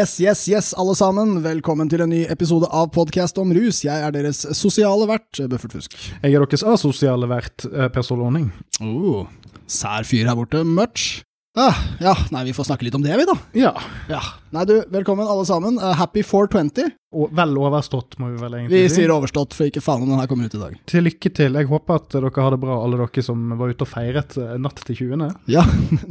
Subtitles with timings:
[0.00, 1.42] Yes, yes, yes, alle sammen.
[1.44, 3.82] Velkommen til en ny episode av Podkast om rus.
[3.84, 5.96] Jeg er deres sosiale vert, Bøffert Fusk.
[6.22, 8.46] Jeg er deres asosiale vert, eh, Per Solåning.
[8.80, 9.26] Oh,
[9.68, 10.62] sær fyr her borte.
[10.64, 11.20] Much.
[11.52, 13.36] Ah, ja, nei, vi får snakke litt om det, vi, da.
[13.52, 13.74] Ja.
[14.08, 14.22] Ja.
[14.56, 15.76] Nei, du, velkommen alle sammen.
[15.76, 16.94] Uh, happy 420.
[17.10, 18.82] Vel overstått, må vi vel egentlig si.
[18.86, 20.76] Vi sier overstått, for ikke faen om den her kommer ut i dag.
[20.86, 21.56] Til lykke til.
[21.58, 24.52] Jeg håper at dere har det bra, alle dere som var ute og feiret eh,
[24.62, 25.24] natt til 20.
[25.50, 25.64] Ja.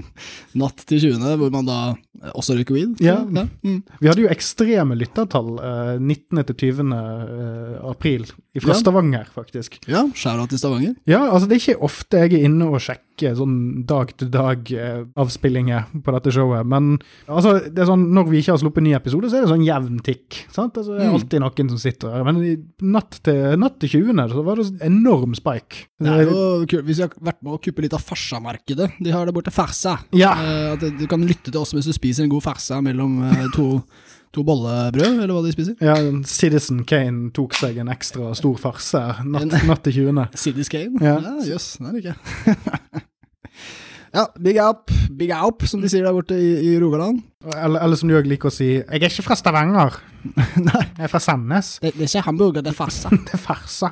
[0.59, 2.99] Natt til 20., hvor man da eh, også røyker weed.
[3.05, 3.17] Ja.
[3.23, 3.79] Mm.
[4.01, 6.43] Vi hadde jo ekstreme lyttertall eh, 19.
[6.51, 6.91] til 20.
[6.99, 8.27] eh, april,
[8.59, 8.79] fra Ja.
[8.81, 9.79] Stavanger, faktisk.
[9.87, 10.97] Ja, skjæra til Stavanger.
[11.07, 16.31] Ja, altså det er ikke ofte jeg er inne og sjekker sånn dag-til-dag-avspillinger på dette
[16.33, 19.45] showet, men altså, det er sånn, når vi ikke har sluppet ny episode, så er
[19.45, 20.41] det sånn jevn tikk.
[20.55, 20.77] sant?
[20.79, 22.25] Altså, det er det alltid noen som sitter her.
[22.27, 22.53] Men i
[22.85, 24.21] natt til, natt til 20.
[24.33, 25.85] så var det enorm spike.
[25.99, 28.91] Det er jo kult hvis vi har vært med å kuppe litt av farsamarkedet.
[28.99, 29.97] De har det borte farsa.
[30.17, 30.33] Ja.
[30.37, 33.45] Eh, at du kan lytte til oss hvis du spiser en god farsa mellom eh,
[33.55, 33.67] to,
[34.35, 35.77] to bollebrød, eller hva de spiser.
[35.83, 35.97] Ja,
[36.29, 40.25] Citizen Kane tok seg en ekstra stor farse natt, natt til 20.
[40.45, 41.05] Citizen Kane?
[41.05, 41.19] Ja.
[41.29, 43.05] Ja, jøss, det liker jeg.
[44.15, 47.21] ja, big up, big up, som de sier der borte i, i Rogaland.
[47.55, 49.99] Eller, eller som du òg liker å si, jeg er ikke fra Stavanger.
[50.67, 51.77] Nei, Jeg er fra Sandnes.
[51.83, 53.11] det, det er ikke hamburger, det er farsa.
[53.27, 53.91] Det er farse.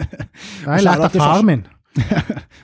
[0.64, 1.66] Jeg lært av faren min.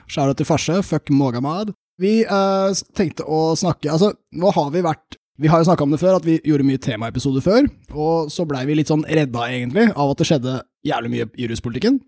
[0.07, 1.73] Skjæra til farse, fuck Mogamad.
[2.01, 5.93] Vi uh, tenkte å snakke Altså, nå har vi vært Vi har jo snakka om
[5.95, 7.67] det før, at vi gjorde mye temaepisoder før.
[7.93, 10.55] Og så blei vi litt sånn redda, egentlig, av at det skjedde
[10.87, 11.99] jævlig mye i ruspolitikken.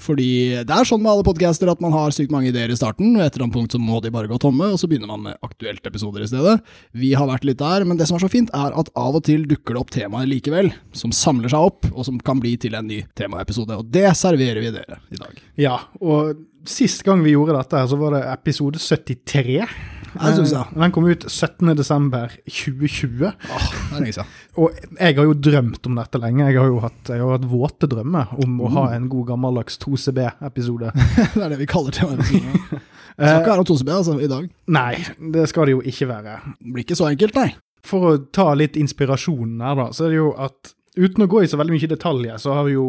[0.00, 3.12] Fordi det er sånn med alle podcaster at man har sykt mange ideer i starten,
[3.14, 5.38] og etter et punkt så må de bare gå tomme, og så begynner man med
[5.46, 6.56] aktuelt episoder i stedet.
[6.98, 9.24] Vi har vært litt der, men det som er så fint, er at av og
[9.28, 12.74] til dukker det opp temaer likevel, som samler seg opp, og som kan bli til
[12.74, 13.78] en ny temaepisode.
[13.78, 15.42] Og det serverer vi dere i dag.
[15.62, 16.34] Ja, og
[16.66, 19.62] sist gang vi gjorde dette, her, så var det episode 73.
[20.14, 20.66] Ja, det synes jeg.
[20.74, 23.32] Eh, Den kom ut 17.12.2020.
[23.50, 24.24] Oh, det.
[24.60, 24.70] Og
[25.00, 26.46] jeg har jo drømt om dette lenge.
[26.50, 28.74] Jeg har jo hatt, jeg har hatt våte drømmer om å Mm.
[28.76, 30.92] ha en god gammeldags 2CB-episode.
[31.34, 32.80] Det er det vi kaller temaepisodene.
[33.14, 34.46] Det skal ikke være noe 2CB altså, i dag.
[34.74, 34.94] Nei,
[35.34, 36.32] det skal det jo ikke være.
[36.58, 37.50] Det blir ikke så enkelt, nei.
[37.86, 41.44] For å ta litt inspirasjon her, da, så er det jo at uten å gå
[41.44, 42.88] i så veldig mye detaljer, så har vi jo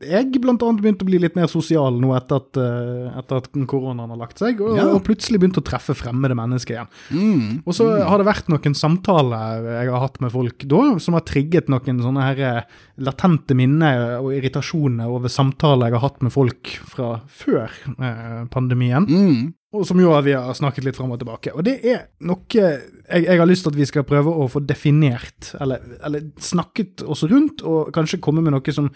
[0.00, 3.48] jeg blant annet begynte å bli litt mer sosial nå etter at, eh, etter at
[3.68, 4.86] koronaen har lagt seg, og, Ja.
[4.94, 6.88] og plutselig begynte å treffe fremmede mennesker igjen.
[7.12, 7.62] Mm.
[7.66, 11.20] Og så har det vært noen samtaler jeg har hatt med folk da, som har
[11.22, 12.62] trigget noen sånne her eh,
[12.98, 19.06] latente minner og irritasjoner over samtaler jeg har hatt med folk fra før eh, pandemien.
[19.06, 19.54] Mm.
[19.70, 21.52] Og som jo vi har snakket litt fram og tilbake.
[21.54, 22.80] Og det er noe jeg,
[23.22, 27.22] jeg har lyst til at vi skal prøve å få definert, eller, eller snakket oss
[27.30, 28.90] rundt, og kanskje komme med noe som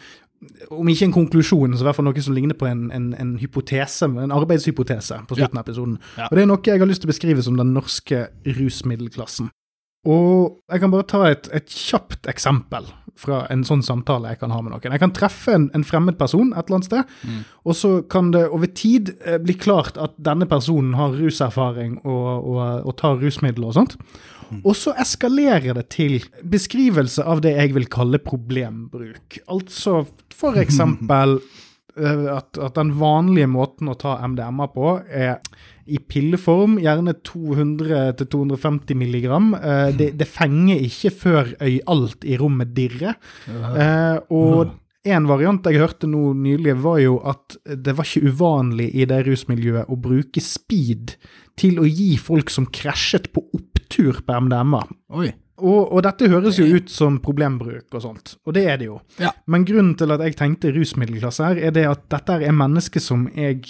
[0.74, 3.36] om ikke en konklusjon, så i hvert fall noe som ligner på en, en, en
[3.40, 5.94] hypotese, en arbeidshypotese på slutten av episoden.
[6.18, 6.26] Ja.
[6.28, 8.26] Og det er noe jeg har lyst til å beskrive som den norske
[8.58, 9.52] rusmiddelklassen.
[10.10, 14.52] Og jeg kan bare ta et, et kjapt eksempel fra en sånn samtale jeg kan
[14.54, 14.94] ha med noen.
[14.94, 17.16] Jeg kan treffe en, en fremmed person et eller annet sted,
[17.64, 22.30] og så kan det over tid eh, bli klart at denne personen har ruserfaring og,
[22.42, 23.98] og, og tar rusmidler og sånt.
[24.62, 29.38] Og så eskalerer det til beskrivelse av det jeg vil kalle problembruk.
[29.50, 30.04] Altså
[30.34, 31.38] for eksempel
[31.96, 35.38] eh, at, at den vanlige måten å ta MDMA på er
[35.86, 39.52] i pilleform, gjerne 200-250 milligram.
[39.58, 43.18] Uh, det, det fenger ikke før øyalt i rommet dirrer.
[43.48, 44.74] Uh, og
[45.04, 49.20] en variant jeg hørte nå nylig, var jo at det var ikke uvanlig i det
[49.26, 51.16] rusmiljøet å bruke speed
[51.60, 54.82] til å gi folk som krasjet på opptur på MDMA.
[55.20, 55.30] Oi.
[55.62, 58.96] Og, og dette høres jo ut som problembruk og sånt, og det er det jo.
[59.22, 59.30] Ja.
[59.46, 63.28] Men grunnen til at jeg tenkte rusmiddelklasse her, er det at dette er mennesker som
[63.38, 63.60] jeg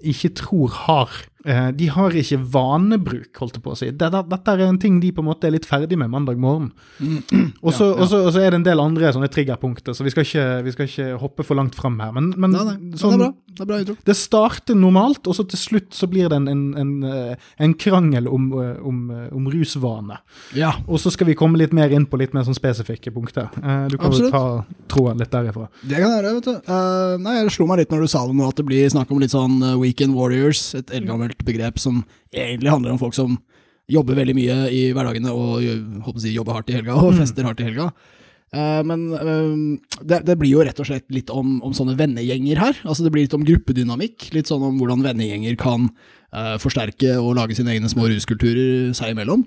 [0.00, 3.90] ikke tror har De har ikke vanebruk, holdt jeg på å si.
[3.96, 6.70] Dette, dette er en ting de på en måte er litt ferdig med mandag morgen.
[7.62, 8.30] Og så Ja, ja.
[8.44, 11.46] er det en del andre sånne triggerpunkter, så vi skal ikke, vi skal ikke hoppe
[11.46, 12.12] for langt fram her.
[12.12, 12.76] Men, men Nei, nei.
[13.00, 13.78] Sånn- det er bra.
[13.80, 16.92] Det er det starter normalt, og så til slutt så blir det en, en, en,
[17.04, 20.16] eh, en krangel om, eh, om, eh, om rusvane.
[20.56, 20.70] Ja.
[20.86, 23.50] Og så skal vi komme litt mer inn på litt mer sånn spesifikke punkter.
[23.60, 24.44] Eh, Du kan vel ta
[24.88, 25.68] troen litt derifra.
[25.82, 26.54] Det kan jeg gjøre, vet du.
[26.70, 29.10] Uh, nei, Jeg slo meg litt når du sa det nå, at det blir snakk
[29.10, 33.38] om litt sånn eh, weekend warriors, et eldgammelt begrep som egentlig handler om folk som
[33.90, 35.62] jobber veldig mye i hverdagene og
[36.04, 37.90] håper å si, jobber hardt i helga og fester hardt i helga.
[38.50, 42.58] Uh, men uh, det, det blir jo rett og slett litt om, om sånne vennegjenger
[42.58, 42.80] her.
[42.82, 44.30] Altså Det blir litt om gruppedynamikk.
[44.34, 45.86] Litt sånn om hvordan vennegjenger kan
[46.32, 49.44] eh, forsterke og lage sine egne små ruskulturer seg imellom.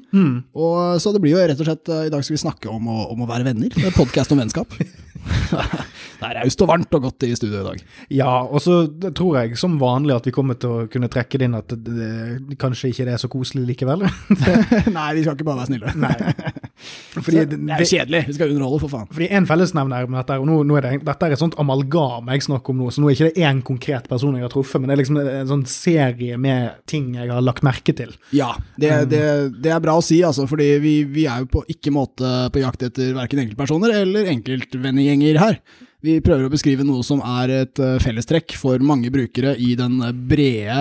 [0.53, 2.87] Og Så det blir jo rett og slett uh, I dag skal vi snakke om
[2.91, 3.73] å, om å være venner.
[3.73, 4.73] Det er podkast om vennskap.
[6.19, 7.83] det er raust og varmt og godt i studio i dag.
[8.13, 8.83] Ja, og så
[9.15, 11.95] tror jeg som vanlig at vi kommer til å kunne trekke det inn at det,
[12.49, 14.05] det, kanskje ikke det er så koselig likevel.
[14.97, 15.95] Nei, vi skal ikke bare være snille.
[16.03, 16.62] Nei.
[17.13, 19.09] Fordi det, det er jo kjedelig, vi skal underholde, for faen.
[19.13, 22.31] Fordi en fellesnevner med dette, og nå, nå er det, dette er et sånt amalgam
[22.33, 24.81] jeg snakker om nå, så nå er ikke det én konkret person jeg har truffet,
[24.81, 28.11] men det er liksom en sånn serie med ting jeg har lagt merke til.
[28.35, 29.23] Ja, det, det,
[29.63, 32.63] det er bra å si, altså, fordi vi, vi er jo på ikke måte på
[32.63, 35.59] jakt etter verken enkeltpersoner eller enkeltvennegjenger her.
[36.03, 40.01] Vi prøver å beskrive noe som er et eh, fellestrekk for mange brukere i den
[40.27, 40.79] brede,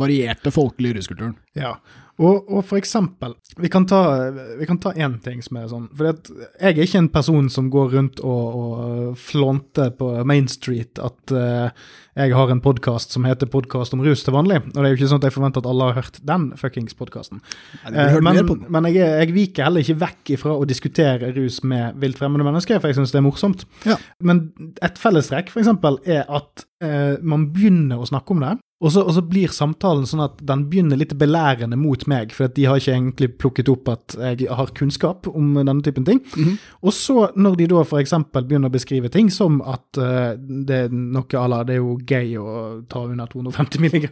[0.00, 1.36] varierte folkelige ruskulturen.
[1.54, 1.76] Ja,
[2.14, 6.82] og, og, for eksempel, vi kan ta én ting som er sånn For jeg er
[6.84, 11.72] ikke en person som går rundt og, og flånter på Main Street at uh,
[12.14, 14.60] jeg har en podkast som heter Podkast om rus til vanlig.
[14.62, 16.94] Og det er jo ikke sånn at jeg forventer at alle har hørt den fuckings
[16.94, 17.42] podkasten.
[17.82, 18.38] Uh, men,
[18.70, 22.78] men jeg, jeg, viker heller ikke vekk ifra å diskutere rus med vilt fremmede mennesker,
[22.78, 23.66] for jeg syns det er morsomt.
[23.88, 23.98] Ja.
[24.22, 24.46] Men
[24.86, 28.54] et fellestrekk, for eksempel, er at uh, man begynner å snakke om det.
[28.84, 32.52] Og så, og så, blir samtalen sånn at den begynner litt belærende mot meg, for
[32.52, 36.20] de har ikke egentlig plukket opp at jeg har kunnskap om denne typen ting.
[36.36, 36.56] Mm -hmm.
[36.82, 38.12] Og så, når de da f.eks.
[38.32, 41.98] begynner å beskrive ting som at uh, det er noe à la det er jo
[42.06, 44.08] gøy å ta under 250 mg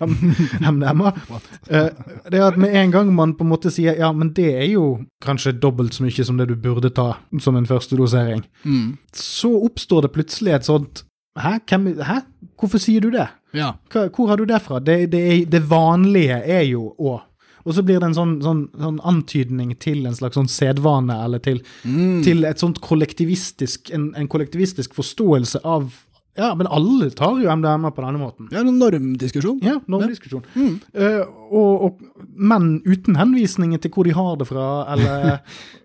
[0.73, 1.89] MDMA uh,
[2.31, 4.71] Det er at med en gang man på en måte sier ja, men det er
[4.73, 8.99] jo kanskje dobbelt så mye som det du burde ta som en første dosering, mm.
[9.13, 11.05] så oppstår det plutselig et sånt
[11.39, 11.59] Hæ?
[11.69, 12.21] Hvem, hæ?
[12.61, 13.27] Hvorfor sier du det?
[13.56, 13.75] Ja.
[13.93, 14.81] Hvor har du det fra?
[14.81, 17.20] Det, det, det vanlige er jo å
[17.62, 21.43] og så blir det en sånn, sånn, sånn, antydning til en slags sånn sedvane, eller
[21.43, 22.22] til, mm.
[22.26, 25.93] til et sånt kollektivistisk, en, en, kollektivistisk forståelse av
[26.32, 28.46] Ja, men alle tar jo MDMA på denne måten.
[28.54, 29.58] Ja, en normdiskusjon.
[29.62, 30.46] Ja, normdiskusjon.
[30.54, 30.62] Ja.
[30.64, 30.78] Mm.
[30.96, 35.26] Uh, og, og, men uten henvisninger til hvor de har det fra, eller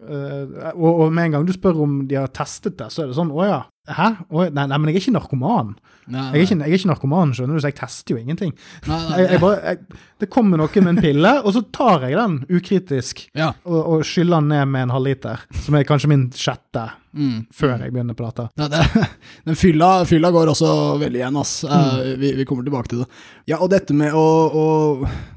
[0.07, 3.11] uh, og, og, med en gang du spør om de har testet det, så er
[3.11, 4.07] det sånn Å ja, Hæ?
[4.51, 5.75] Nei, nei, men jeg er ikke narkoman.
[6.07, 6.25] Nei, nei.
[6.28, 8.51] Jeg, er ikke, jeg, er ikke, narkoman, skjønner du, så jeg tester jo ingenting.
[8.88, 9.74] Jeg, bare,
[10.19, 13.50] det kommer noe med en pille, og så tar jeg den ukritisk ja.
[13.68, 17.42] og, og, skyller den ned med en halvliter, som er kanskje min sjette, mm.
[17.56, 18.48] før jeg begynner på prate.
[18.60, 18.84] Det,
[19.50, 20.72] den fylla, fylla, går også
[21.04, 21.57] veldig igjen, ass.
[21.68, 21.75] Mm.
[21.75, 23.10] Uh, vi, vi, kommer tilbake til det.
[23.51, 24.66] Ja, og dette med å, å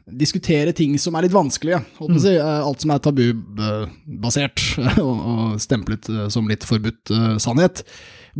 [0.06, 2.22] diskutere ting som er litt vanskelige, mm.
[2.22, 4.70] si, uh, alt som er tabubasert
[5.04, 7.82] og, og stemplet uh, som litt forbudt sannhet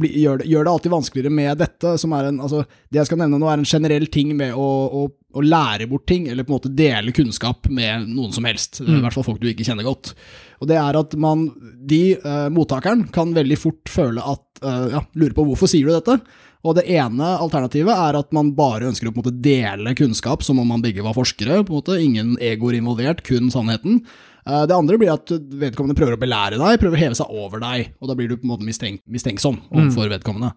[0.00, 3.11] bli, gjør, det, gjør, det, alltid vanskeligere med dette, som er en altså, Det jeg
[3.11, 4.69] skal nevne nå, er en generell ting med å,
[5.00, 8.82] å, å, lære bort ting, eller på en måte dele kunnskap med noen som helst.
[8.82, 8.99] Mm.
[8.99, 10.14] I hvert fall folk du ikke kjenner godt.
[10.61, 11.49] Og det er at man,
[11.88, 15.94] de, eh, mottakeren, kan veldig fort føle at eh, Ja, lurer på hvorfor sier du
[15.94, 16.20] dette?
[16.61, 20.44] Og det ene alternativet er at man bare ønsker å på en måte dele kunnskap
[20.44, 21.62] som om man begge var forskere.
[21.64, 24.02] på en måte, Ingen egoer involvert, kun sannheten.
[24.46, 27.62] Eh, det andre blir at vedkommende prøver å belære deg, prøver å heve seg over
[27.62, 30.14] deg, og da blir du på en måte mistenk mistenksom overfor mm.
[30.16, 30.54] vedkommende.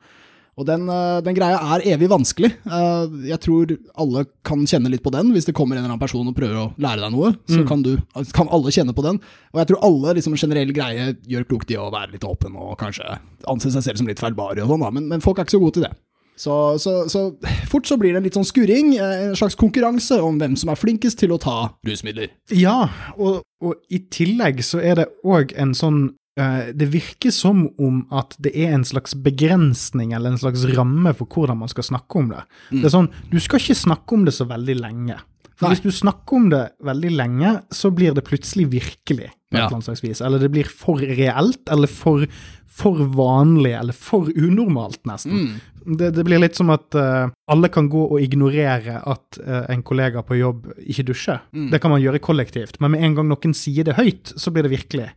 [0.53, 2.51] Og den, eh, den, greia er evig vanskelig.
[2.62, 5.31] Eh, jeg tror alle kan kjenne litt på den.
[5.33, 7.68] Hvis det kommer en eller annen person og prøver å lære deg noe, så mm.
[7.71, 7.95] kan, du,
[8.38, 9.18] kan alle kjenne på den.
[9.53, 12.77] Og jeg tror alle liksom, generell greie gjør klokt i å være litt åpen og
[12.81, 13.18] kanskje
[13.50, 15.80] anse seg selv som litt feilbare og sånn, men, men folk er ikke så gode
[15.80, 15.95] til det.
[16.35, 17.27] Så, så, så,
[17.69, 20.71] fort så blir det en litt sånn skurring, eh, en slags konkurranse om hvem som
[20.74, 22.33] er flinkest til å ta rusmidler.
[22.54, 22.87] Ja,
[23.18, 26.02] og, og i tillegg så er det òg en sånn
[26.40, 31.13] uh, Det virker som om at det er en slags begrensning eller en slags ramme
[31.18, 32.42] for hvordan man skal snakke om det.
[32.71, 32.80] Mm.
[32.80, 35.19] Det er sånn, Du skal ikke snakke om det så veldig lenge.
[35.60, 35.76] For Nei.
[35.76, 39.30] Hvis du snakker om det veldig lenge, så blir det plutselig virkelig.
[39.52, 39.68] på ja.
[39.68, 40.22] et eller slags vis.
[40.22, 42.26] Eller det blir for reelt, eller for,
[42.66, 45.44] for vanlig, eller for unormalt, nesten.
[45.44, 45.98] Mm.
[46.00, 49.83] Det, det, blir litt som at uh, alle kan gå og ignorere at uh, en
[49.86, 51.44] kollega på jobb ikke dusjer.
[51.52, 51.69] Mm.
[51.74, 54.66] Det kan man gjøre kollektivt, men med en gang noen sier det høyt, så blir
[54.66, 55.12] det virkelig.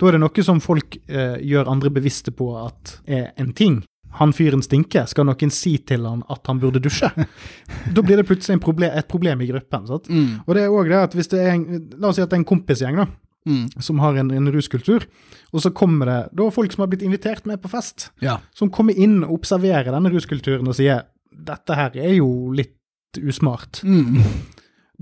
[0.00, 3.82] Da er det noe som folk eh, gjør andre bevisste på at er en ting.
[4.20, 7.08] Han fyren stinker, skal noen si til han at han burde dusje?
[7.96, 9.88] da blir det plutselig problem, et problem i gruppen.
[10.08, 10.32] Mm.
[10.46, 12.36] Og det er også det at hvis det er en, La oss si at det
[12.36, 13.08] er en kompisgjeng, da
[13.46, 13.70] mm.
[13.80, 15.06] som har en, en, ruskultur.
[15.52, 18.38] Og så kommer det da folk som har blitt invitert med på fest, ja.
[18.56, 23.82] som kommer inn og observerer denne ruskulturen og sier dette her er jo litt usmart.
[23.84, 24.22] Mm.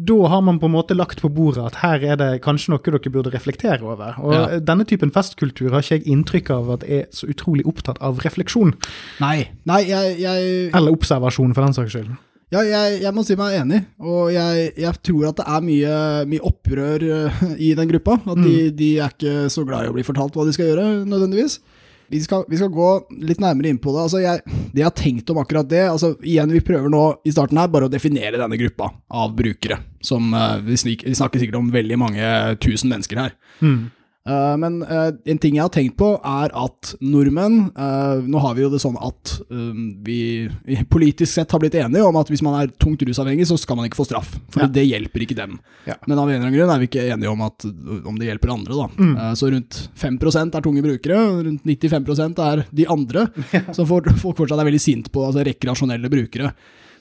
[0.00, 2.83] Da har man på en måte lagt på bordet at her er det kanskje noe
[2.85, 4.16] dere burde reflektere over.
[4.23, 4.61] Og ja.
[4.64, 8.73] denne typen festkultur har ikke jeg inntrykk av at er så utrolig opptatt av refleksjon.
[9.21, 10.50] Nei, Nei jeg, jeg...
[10.73, 12.14] Eller observasjon, for den saks skyld.
[12.50, 15.99] Ja, jeg, jeg, må si meg enig, og jeg, jeg, tror at det er mye,
[16.33, 18.16] mye opprør uh, i den gruppa.
[18.25, 18.73] At de, mm.
[18.80, 21.61] de, er ikke så glad i å bli fortalt hva de skal gjøre, nødvendigvis.
[22.10, 22.88] Vi skal, vi skal gå
[23.22, 24.02] litt nærmere inn på det.
[24.02, 27.34] Altså, jeg, det jeg har tenkt om akkurat det altså, igjen, Vi prøver nå i
[27.34, 29.78] starten her bare å definere denne gruppa av brukere.
[30.02, 30.34] Som,
[30.74, 33.36] snik, vi, snakker sikkert om veldig mange tusen mennesker her.
[33.62, 33.90] Mm.
[34.28, 38.56] Eh, men uh, en ting jeg har tenkt på, er at nordmenn uh, Nå har
[38.58, 39.32] vi jo det sånn at
[40.04, 40.18] vi,
[40.92, 43.88] politisk sett har blitt enige om at hvis man er tungt rusavhengig, så skal man
[43.88, 44.34] ikke få straff.
[44.52, 44.68] For Ja.
[44.70, 45.56] det hjelper ikke dem.
[45.86, 45.96] Ja.
[46.06, 47.66] Men av en eller annen grunn er vi ikke enige om, at,
[48.04, 48.76] om det hjelper andre.
[48.76, 48.86] da.
[48.98, 49.16] Mm.
[49.38, 53.26] Så rundt 5% er tunge brukere, rundt 95% er de andre.
[53.76, 56.52] Så folk fortsatt er veldig sint på, altså rekreasjonelle brukere.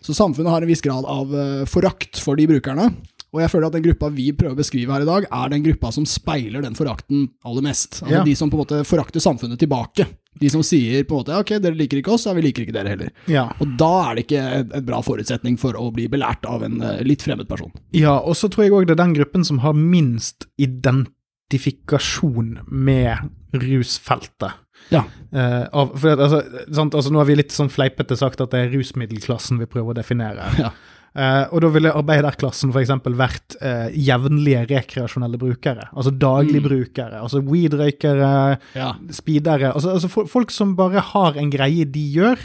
[0.03, 1.33] Så samfunnet har en viss grad av
[1.67, 2.89] forakt for de brukerne.
[3.29, 5.65] Og jeg føler at den gruppa vi prøver å beskrive her i dag, er den
[5.67, 7.91] gruppa som speiler den forakten aller mest.
[8.01, 8.23] Altså Ja.
[8.25, 10.03] De som på en måte forakter samfunnet tilbake.
[10.39, 12.73] De som sier på en måte ok, dere liker ikke oss, ja vi liker ikke
[12.73, 13.09] dere heller.
[13.29, 13.45] Ja.
[13.59, 17.03] Og da er det ikke et bra forutsetning for å bli belært av en eh,
[17.05, 17.71] litt fremmed person.
[17.93, 23.17] Ja, og så tror jeg òg det er den gruppen som har minst identifikasjon med
[23.53, 24.51] rusfeltet.
[24.89, 25.03] Ja.
[25.35, 26.39] Uh, av, for at, altså,
[26.73, 29.91] sant, altså, nå har vi litt sånn fleipete sagt at det er rusmiddelklassen vi prøver
[29.93, 30.45] å definere.
[30.59, 30.71] Ja.
[31.19, 32.91] Eh, og da ville arbeiderklassen f.eks.
[33.19, 35.89] vært uh, jevnlige rekreasjonelle brukere.
[35.91, 37.19] Altså dagligbrukere.
[37.19, 38.31] Altså weed-røykere,
[38.77, 38.93] Ja.
[39.11, 39.73] speedere.
[39.73, 42.39] Altså, altså folk som bare har en greie de gjør.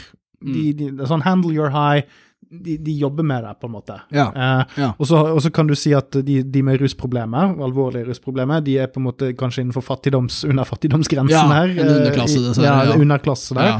[0.45, 2.03] De, de, sånn handle your high.
[2.51, 3.95] De, de jobber med det, på en måte.
[4.13, 4.27] Ja.
[4.35, 4.89] Eh, Ja.
[4.99, 8.77] og, så, og så kan du si at de, de med rusproblemer, alvorlige rusproblemer, de
[8.83, 11.71] er på en måte kanskje innenfor fattigdoms, under fattigdomsgrensen her.
[11.73, 13.79] en underklasse, dessverre, Ja, er underklasse der.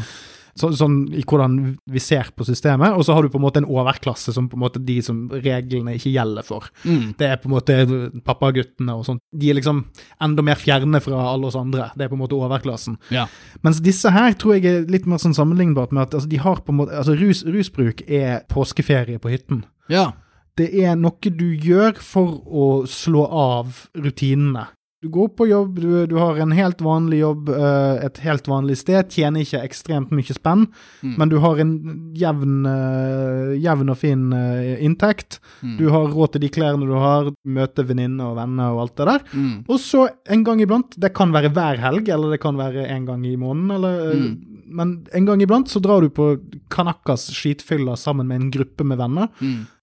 [0.56, 1.58] Så, sånn i hvordan
[1.92, 2.96] vi ser på systemet.
[2.96, 5.26] Og så har du på en måte en overklasse som på en måte de som
[5.34, 6.70] reglene ikke gjelder for.
[6.86, 7.10] Mm.
[7.20, 7.76] Det er på en måte
[8.24, 9.24] pappaguttene og sånt.
[9.36, 9.84] De er liksom
[10.24, 11.90] enda mer fjerne fra alle oss andre.
[12.00, 12.96] Det er på en måte overklassen.
[13.12, 13.26] Ja.
[13.68, 16.64] Mens disse her tror jeg er litt mer sånn sammenlignbart med at altså, de har
[16.64, 19.66] på en måte, altså rus, rusbruk er påskeferie på hytten.
[19.92, 20.14] ja.
[20.56, 24.70] Det er noe du gjør for å slå av rutinene.
[25.06, 28.78] Du går på jobb, du, du har en helt vanlig jobb uh, et helt vanlig
[28.80, 30.64] sted, tjener ikke ekstremt mye spenn,
[31.06, 31.12] Mm.
[31.20, 31.74] men du har en
[32.18, 35.38] jevn, uh, jevn og fin uh, inntekt.
[35.62, 35.76] Mm.
[35.78, 39.08] Du har råd til de klærne du har, møter venninner og venner og alt det
[39.12, 39.28] der.
[39.36, 39.54] Mm.
[39.70, 43.06] Og så en gang iblant, det kan være hver helg, eller det kan være en
[43.12, 44.34] gang i måneden, eller, Mm.
[44.76, 46.32] men en gang iblant så drar du på
[46.74, 49.30] Kanakas skitfylla sammen med en gruppe med venner.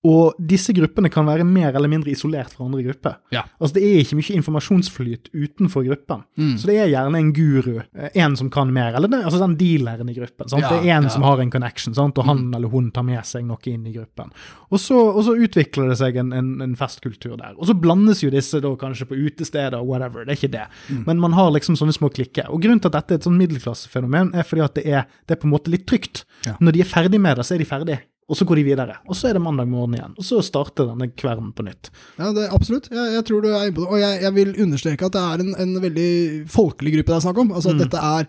[0.03, 0.11] Mm.
[0.11, 3.21] Og disse gruppene kan være mer eller mindre isolert fra andre grupper.
[3.31, 3.45] Ja.
[3.61, 6.25] Altså Det er ikke mye informasjonsflyt utenfor gruppen.
[6.35, 6.57] Mm.
[6.59, 9.57] Så det er gjerne en guru, eh, en som kan mer, eller det, altså den
[9.61, 10.51] dealeren i gruppen.
[10.51, 11.13] Ja, det er en ja.
[11.15, 12.19] som har en connection, sant?
[12.19, 14.35] og han eller hun tar med seg noe inn i gruppen.
[14.71, 17.55] Og så, og så utvikler det seg en, en, en festkultur der.
[17.55, 20.67] Og så blandes jo disse da kanskje på utesteder og whatever, det er ikke det.
[20.91, 21.05] Mm.
[21.07, 22.51] Men man har liksom sånne små klikker.
[22.51, 25.37] Og grunnen til at dette er et sånn middelklassefenomen, er fordi at det er, det
[25.37, 26.25] er på en måte litt trygt.
[26.59, 28.03] Når de er ferdig med det, så er de ferdig.
[28.31, 28.95] Og så går de videre.
[29.11, 30.13] Og så er det mandag morgen igjen.
[30.17, 31.91] Og så starter denne kvernen på nytt.
[32.19, 32.87] Ja, det, absolutt.
[32.93, 33.91] Jeg, jeg tror du er inne på det.
[33.91, 36.13] Og jeg, jeg vil understreke at det er en, en veldig
[36.55, 37.51] folkelig gruppe det er snakk om.
[37.53, 37.83] Altså at Mm.
[37.83, 38.29] dette er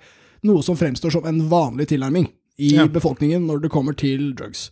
[0.50, 2.28] noe som fremstår som en vanlig tilnærming
[2.60, 2.88] i Ja.
[2.88, 4.72] befolkningen når det kommer til drugs.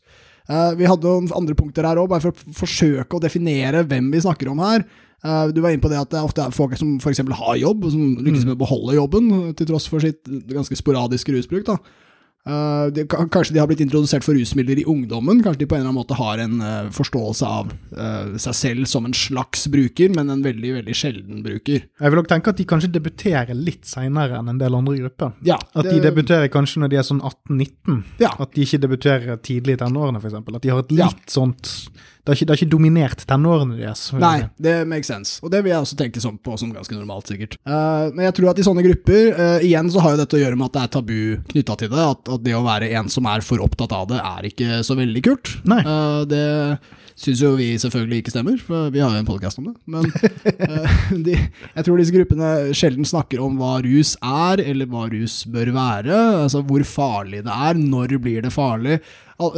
[0.49, 4.09] Uh, vi hadde noen andre punkter her òg, bare for å forsøke å definere hvem
[4.11, 4.83] vi snakker om her.
[5.23, 7.21] Uh, du var inne på det at det ofte er folk som f.eks.
[7.39, 11.63] har jobb, som lykkes med å beholde jobben, til tross for sitt ganske sporadiske rusbruk.
[11.69, 11.77] da.
[12.41, 15.43] Eh, de, kanskje de har blitt introdusert for rusmidler i ungdommen.
[15.45, 18.89] Kanskje de på en eller annen måte har en uh, forståelse av uh, seg selv
[18.89, 21.85] som en slags bruker, men en veldig veldig sjelden bruker.
[21.85, 25.35] Jeg vil også tenke at de kanskje debuterer litt seinere enn en del andre grupper.
[25.45, 28.01] Ja, At de debuterer kanskje når de er sånn 18-19.
[28.23, 28.33] Ja.
[28.41, 30.39] At de ikke debuterer tidlig i tenårene, f.eks.
[30.41, 31.11] At de har et Ja.
[31.11, 31.75] litt sånt
[32.21, 34.03] Det har ikke, det har ikke dominert tenårene deres.
[34.21, 35.39] Nei, det makes sense.
[35.41, 37.57] Og det vil jeg også tenke sånn på som ganske normalt, sikkert.
[37.65, 40.41] Uh, men jeg tror at i sånne grupper, uh, igjen så har jo dette å
[40.43, 42.07] gjøre med at det er tabu knytta til det.
[42.13, 44.97] At, at det å være en som er for opptatt av det, er ikke så
[44.99, 45.55] veldig kult.
[45.69, 45.81] Nei.
[45.87, 46.45] Uh, det
[47.21, 49.73] syns jo vi selvfølgelig ikke stemmer, for vi har jo en podkast om det.
[49.93, 51.35] Men eh, de,
[51.75, 56.19] jeg tror disse gruppene sjelden snakker om hva rus er, eller hva rus bør være.
[56.45, 58.99] Altså hvor farlig det er, når blir det farlig.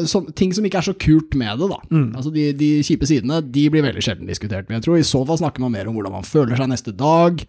[0.07, 1.79] Sånn- ting som ikke er så kult med det, da.
[2.15, 4.69] Altså de, de kjipe sidene de blir veldig sjelden diskutert.
[4.69, 6.93] Men jeg tror i så fall snakker man mer om hvordan man føler seg neste
[6.95, 7.41] dag,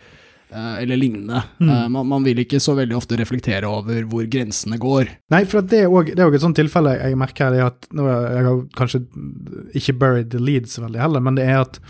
[0.55, 1.43] eller lignende.
[1.59, 1.93] Mm.
[1.93, 5.11] man, man vil ikke så veldig ofte reflektere over hvor grensene går.
[5.35, 8.47] Nei, for det er òg er et sånt tilfelle jeg merker det at nå, Jeg
[8.49, 9.03] har kanskje
[9.75, 11.81] ikke buried the leads veldig heller, men det er at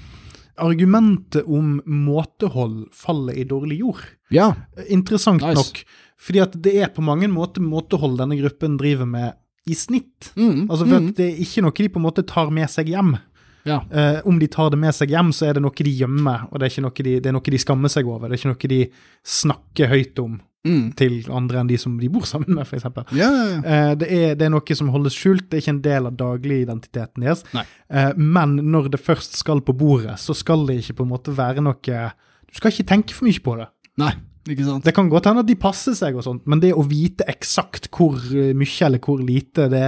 [0.60, 4.02] argumentet om måtehold faller i dårlig jord.
[4.30, 4.52] Ja,
[4.88, 5.54] Interessant Nice.
[5.58, 5.84] nok.
[6.24, 9.34] Fordi at det er på mange måter måtehold denne gruppen driver med
[9.66, 10.30] i snitt.
[10.36, 12.70] mm, Altså for mm, at det er ikke noe de på en måte tar med
[12.70, 13.16] seg hjem.
[13.64, 13.80] Ja.
[13.90, 16.60] Eh, om de tar det med seg hjem, så er det noe de gjemmer, og
[16.60, 18.28] det er, noe de, det er noe de skammer seg over.
[18.28, 18.82] Det er ikke noe de
[19.38, 20.94] snakker høyt om Mm.
[20.96, 22.86] til andre enn de som de bor sammen med, f.eks.
[23.12, 23.56] ja, ja.
[23.60, 26.14] Eh, det, er, det er noe som holdes skjult, det er ikke en del av
[26.16, 27.42] dagligidentiteten deres.
[27.52, 31.34] Eh, men når det først skal på bordet, så skal det ikke på en måte
[31.36, 33.68] være noe Du skal ikke tenke for mye på det.
[34.00, 34.14] Nei.
[34.84, 37.88] Det kan godt hende at de passer seg, og sånt, men det å vite eksakt
[37.94, 39.84] hvor eh, mye eller hvor lite, det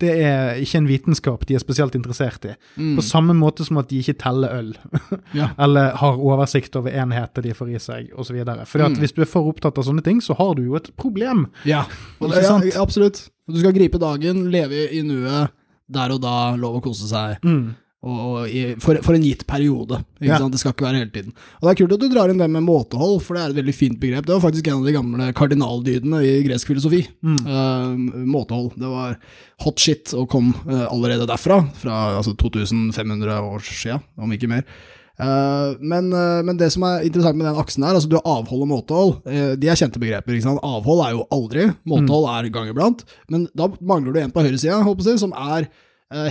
[0.00, 2.54] det er ikke en vitenskap de er spesielt interessert i.
[2.80, 2.94] Mm.
[2.96, 4.72] På samme måte som at de ikke teller øl,
[5.40, 5.50] Ja.
[5.58, 8.40] eller har oversikt over enheter de får i seg, osv.
[8.64, 8.96] For Mm.
[9.00, 11.46] hvis du er for opptatt av sånne ting, så har du jo et problem.
[11.64, 11.84] Ja,
[12.20, 13.28] det, ja, absolutt.
[13.50, 15.50] Du skal gripe dagen, leve i nuet,
[15.92, 17.36] der og da, lov å kose seg.
[17.44, 17.74] Mm.
[18.04, 20.02] Og, i, for, for en gitt periode.
[20.20, 20.36] Ja.
[20.36, 21.32] Det skal ikke være hele tiden.
[21.56, 23.60] Og Det er kult at du drar inn det med måtehold, for det er et
[23.62, 24.26] veldig fint begrep.
[24.28, 27.00] Det var faktisk en av de gamle kardinaldydene i gresk filosofi.
[27.24, 27.38] Mm.
[27.48, 28.74] Uh, måtehold.
[28.80, 29.16] Det var
[29.64, 34.68] hot shit og kom uh, allerede derfra, fra altså, 2500 år siden, om ikke mer.
[35.14, 38.26] Uh, men, eh, men det som er interessant med den aksen her, altså du har
[38.26, 40.40] avhold og måtehold, eh, de er kjente begreper.
[40.58, 43.04] Avhold er jo aldri, måtehold er gang iblant.
[43.30, 44.82] Men da mangler du en på høyresida,
[45.22, 45.68] som er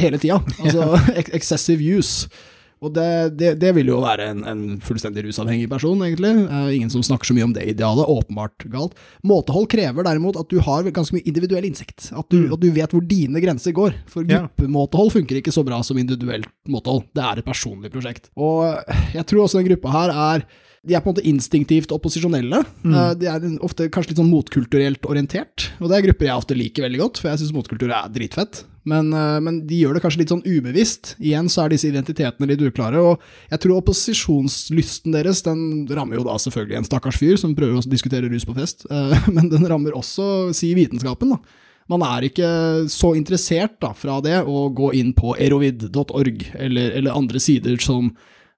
[0.01, 0.41] hele tida.
[0.63, 2.27] Altså excessive use.
[2.83, 6.33] Og det, det, det vil jo være en, en fullstendig rusavhengig person, egentlig.
[6.43, 8.09] Eh, ingen som snakker så mye om det idealet.
[8.11, 8.97] Åpenbart galt.
[9.23, 12.09] Måtehold krever derimot at du har ganske mye individuell innsikt.
[12.11, 13.95] At du, at du vet hvor dine grenser går.
[14.11, 17.07] For gruppemåtehold funker ikke så bra som individuelt måtehold.
[17.15, 18.27] Det er et personlig prosjekt.
[18.35, 18.67] Og
[19.15, 20.47] jeg tror også den gruppa her er
[20.83, 22.59] de er på en måte instinktivt opposisjonelle.
[22.83, 22.95] Mm.
[23.15, 25.69] De er ofte kanskje litt sånn motkulturelt orientert.
[25.79, 28.65] Og det er grupper jeg ofte liker veldig godt, for jeg syns motkultur er dritfett.
[28.83, 31.13] Men, eh, men de gjør det kanskje litt sånn ubevisst.
[31.23, 32.99] Igjen så er disse identitetene litt uklare.
[32.99, 37.79] Og jeg tror opposisjonslysten deres, den rammer jo da selvfølgelig en stakkars fyr som prøver
[37.79, 41.59] å diskutere rus på fest, eh, men den rammer også, si, vitenskapen, da.
[41.91, 42.49] Man er ikke
[42.87, 48.13] så interessert da, fra det å gå inn på erovid.org, eller, eller andre sider som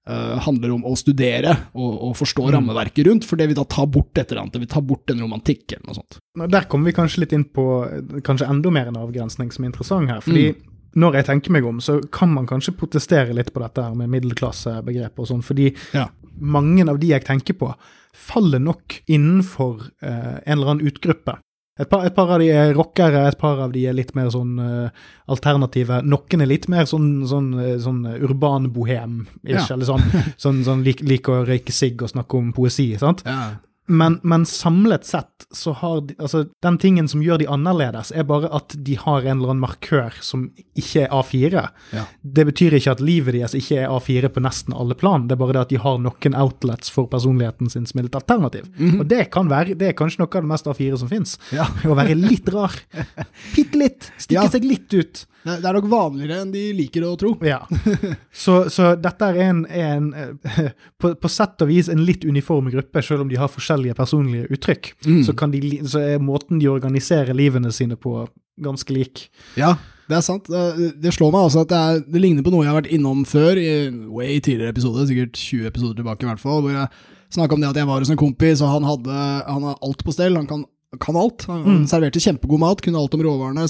[0.09, 3.85] eh, handler om å studere og, og forstå rammeverket rundt, for det vil da ta
[3.89, 6.19] bort et eller annet, det tar ta bort en romantikk eller noe sånt.
[6.51, 9.73] Der kommer vi kanskje litt inn på eh, kanskje enda mer en avgrensning som er
[9.73, 10.23] interessant her.
[10.25, 10.53] fordi
[10.95, 14.13] når jeg tenker meg om, så kan man kanskje protestere litt på dette her med
[14.13, 16.07] middelklassebegrepet og sånn, fordi Ja.
[16.39, 17.73] mange av de jeg tenker på,
[18.15, 21.35] faller nok innenfor eh, en eller annen utgruppe.
[21.77, 24.29] Et par, et par av de er rockere, et par av de er litt mer
[24.31, 24.87] sånn uh,
[25.27, 25.97] alternative.
[26.07, 29.57] Noen er litt mer sånn, sånn, eh, sånn urban bohem, ikke?
[29.57, 29.65] Ja.
[29.75, 30.05] eller sånn,
[30.39, 32.93] sånn, sånn lik- liker å røyke sigg og snakke om poesi.
[33.01, 33.25] sant?
[33.27, 33.57] Ja.
[33.87, 38.25] Men, men samlet sett så har de, altså den tingen som gjør de annerledes, er
[38.25, 41.65] bare at de har en eller annen markør som ikke er A4.
[41.93, 42.05] Ja.
[42.21, 45.41] Det betyr ikke at livet deres ikke er A4 på nesten alle plan, det er
[45.43, 48.71] bare det at de har noen outlets for personligheten sin som er litt alternativ.
[48.99, 51.37] Og det kan være, det er kanskje noe av det mest A4 som fins.
[51.53, 51.69] Ja.
[51.85, 52.73] Å være litt rar.
[53.53, 54.11] Bitte litt.
[54.17, 54.49] Stikke Ja.
[54.51, 55.25] seg litt ut.
[55.45, 57.35] Det er nok vanligere enn de liker å tro.
[57.45, 57.59] Ja.
[58.33, 60.71] Så, så dette er en, en eh,
[61.01, 64.47] på, på sett og vis en litt uniform gruppe, selv om de har forskjellige personlige
[64.53, 64.93] uttrykk.
[65.25, 68.27] Så, kan de, så er måten de organiserer livene sine på,
[68.61, 69.27] ganske lik.
[69.59, 69.75] Ja,
[70.07, 70.47] det er sant.
[70.47, 72.93] Det, det slår meg altså at det, er, det ligner på noe jeg har vært
[72.93, 76.87] innom før, i way tidligere episode, sikkert 20 episoder tilbake i hvert fall, hvor jeg
[77.35, 80.05] snakka om det at jeg var hos en kompis, og han hadde han har alt
[80.05, 80.37] på stell.
[80.39, 80.63] Han kan,
[81.01, 81.47] kan alt.
[81.49, 81.83] Han mm.
[81.91, 83.65] serverte kjempegod mat, kunne alt om råvarene,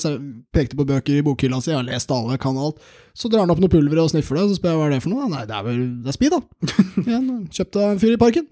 [0.56, 2.82] pekte på bøker i bokhylla si, har lest alle, kan alt.
[3.16, 5.04] Så drar han opp noe pulver og sniffer det, så spør jeg hva er det
[5.06, 5.30] for noe.
[5.32, 6.72] Nei, det er vel det er speed, da.
[7.06, 8.50] Igjen, kjøpte en fyr i parken.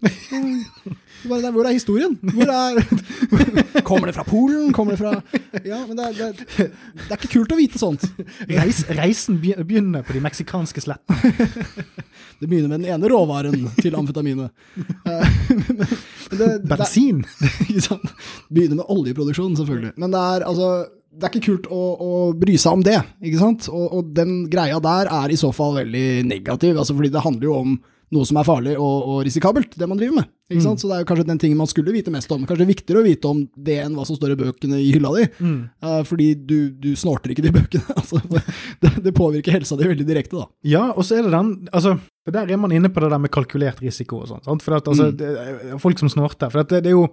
[1.28, 2.16] Bare, hvor er historien?
[2.22, 2.80] Hvor er
[3.88, 4.74] Kommer det fra Polen?
[4.76, 5.14] Kommer det fra
[5.72, 8.06] Ja, men det er, det, er, det er ikke kult å vite sånt.
[8.50, 11.34] Reis, reisen begynner på de meksikanske slettene.
[12.40, 14.52] Det begynner med den ene råvaren til amfetaminet.
[15.08, 17.24] Eh, Bensin.
[17.70, 18.10] ikke sant?
[18.64, 19.96] Begynner med oljeproduksjon, selvfølgelig.
[20.00, 20.74] Men det er altså
[21.14, 23.68] det er ikke kult å, å bry seg om det, ikke sant?
[23.70, 27.52] Og, og den greia der er i så fall veldig negativ, altså fordi det handler
[27.52, 27.76] jo om
[28.14, 30.30] noe som er farlig og, og risikabelt, det man driver med.
[30.52, 30.82] Ikke sant?
[30.82, 32.44] Så det er jo kanskje den tingen man skulle vite mest om.
[32.46, 35.24] Kanskje viktigere å vite om det enn hva som står i bøkene i hylla di.
[35.88, 37.86] Eh, fordi du, du snorter ikke de bøkene.
[38.04, 38.20] Altså,
[38.84, 40.46] det, det påvirker helsa di veldig direkte, da.
[40.68, 41.96] Ja, og så er det den altså,
[42.26, 44.62] for Der er man inne på det der med kalkulert risiko og sånn.
[44.62, 46.52] For at, altså, det, er folk som snorter.
[46.54, 47.08] For at det, det er jo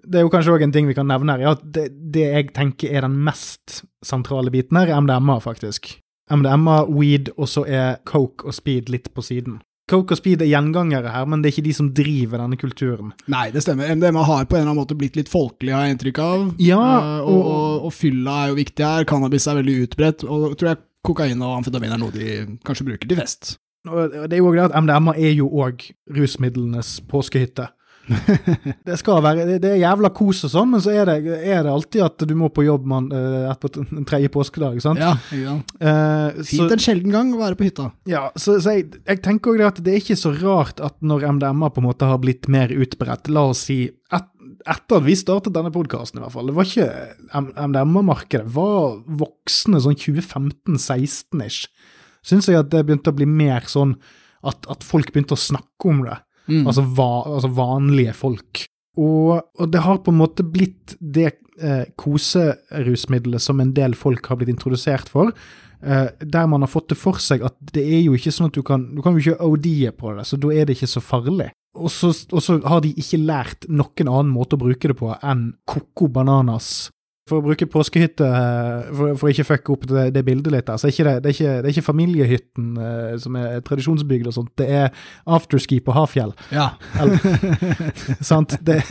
[0.00, 1.42] det er jo kanskje òg en ting vi kan nevne her.
[1.44, 5.96] ja, at det, det jeg tenker er den mest sentrale biten her, er MDMA, faktisk.
[6.30, 9.58] MDMA, weed, og så er coke og speed litt på siden.
[9.90, 13.10] Coke og speed er gjengangere her, men det er ikke de som driver denne kulturen.
[13.32, 13.90] Nei, det stemmer.
[13.98, 16.44] MDMA har på en eller annen måte blitt litt folkelig, har jeg inntrykk av.
[16.62, 16.84] Ja,
[17.24, 19.08] og, og, og, og fylla er jo viktig her.
[19.10, 20.22] Cannabis er veldig utbredt.
[20.30, 22.30] Og tror jeg kokain og amfetamin er noe de
[22.66, 23.56] kanskje bruker til fest.
[23.82, 27.70] Det er jo også det at MDMA er jo òg rusmidlenes påskehytte.
[28.88, 31.62] det skal være, det, det er jævla kos og sånn, men så er det, er
[31.66, 34.80] det alltid at du må på jobb man, uh, på en tredje påskedag.
[34.82, 35.02] sant?
[35.02, 35.56] Ja, ja.
[35.78, 37.90] Uh, Fint så, en sjelden gang å være på hytta.
[38.10, 41.28] ja, så, så jeg, jeg tenker også at det er ikke så rart at når
[41.38, 44.30] MDMA på en måte har blitt mer utbredt, la oss si et,
[44.68, 46.50] etter at vi startet denne podkasten, i hvert fall.
[46.50, 51.70] Det var ikke MDMA-markedet var voksne sånn 2015-16-ish.
[52.26, 53.94] Syns jeg at det begynte å bli mer sånn
[54.46, 56.18] at, at folk begynte å snakke om det.
[56.48, 56.64] Mm.
[56.66, 58.64] Altså, va, altså vanlige folk.
[59.00, 64.26] Og, og det har på en måte blitt det eh, koserusmiddelet som en del folk
[64.30, 65.32] har blitt introdusert for.
[65.80, 68.56] Eh, der man har fått det for seg at det er jo ikke sånn at
[68.58, 71.00] du kan du kan jo ikke OD-e på det, så da er det ikke så
[71.04, 71.48] farlig.
[71.78, 72.10] Og så,
[72.66, 76.90] har de ikke lært noen annen måte å bruke det på enn Coco Bananas.
[77.30, 80.70] For å bruke påskehytte, eh, for, for å ikke fucke opp det, det bildet litt,
[80.72, 84.36] er ikke det, det, er ikke, det er ikke familiehytten uh, som er tradisjonsbygd og
[84.36, 86.34] sånt, det er afterski på Hafjell.
[86.54, 86.72] Ja.
[88.32, 88.58] Sant?
[88.66, 88.82] Det,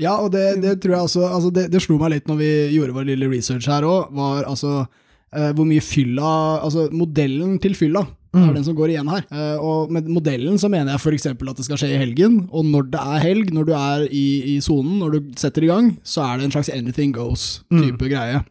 [0.00, 2.50] Ja, og det, det tror jeg også altså det, det slo meg litt når vi
[2.74, 6.30] gjorde vår lille research her òg, var altså uh, hvor mye fylla
[6.64, 8.48] Altså modellen til fylla Mm.
[8.48, 9.24] er den som går igjen her.
[9.34, 11.26] Eh, og med modellen så mener jeg f.eks.
[11.26, 14.26] at det skal skje i helgen, og når det er helg, når du er i
[14.54, 18.10] i sonen, når du setter i gang, så er det en slags anything goes-type Mm.
[18.10, 18.44] greie.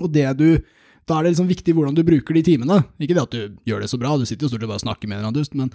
[0.00, 0.60] Og det du
[1.10, 2.84] da er det liksom viktig hvordan du bruker de timene.
[3.02, 4.84] Ikke det at du gjør det så bra, du sitter jo stort sett bare og
[4.84, 5.72] snakker med en eller annen dust, men,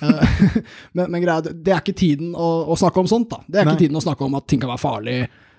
[0.00, 0.56] uh,
[0.96, 3.42] men, men greia, det er ikke tiden å, å snakke om sånt, da.
[3.46, 3.74] Det er Nei.
[3.74, 5.18] ikke tiden å snakke om at ting kan være farlig,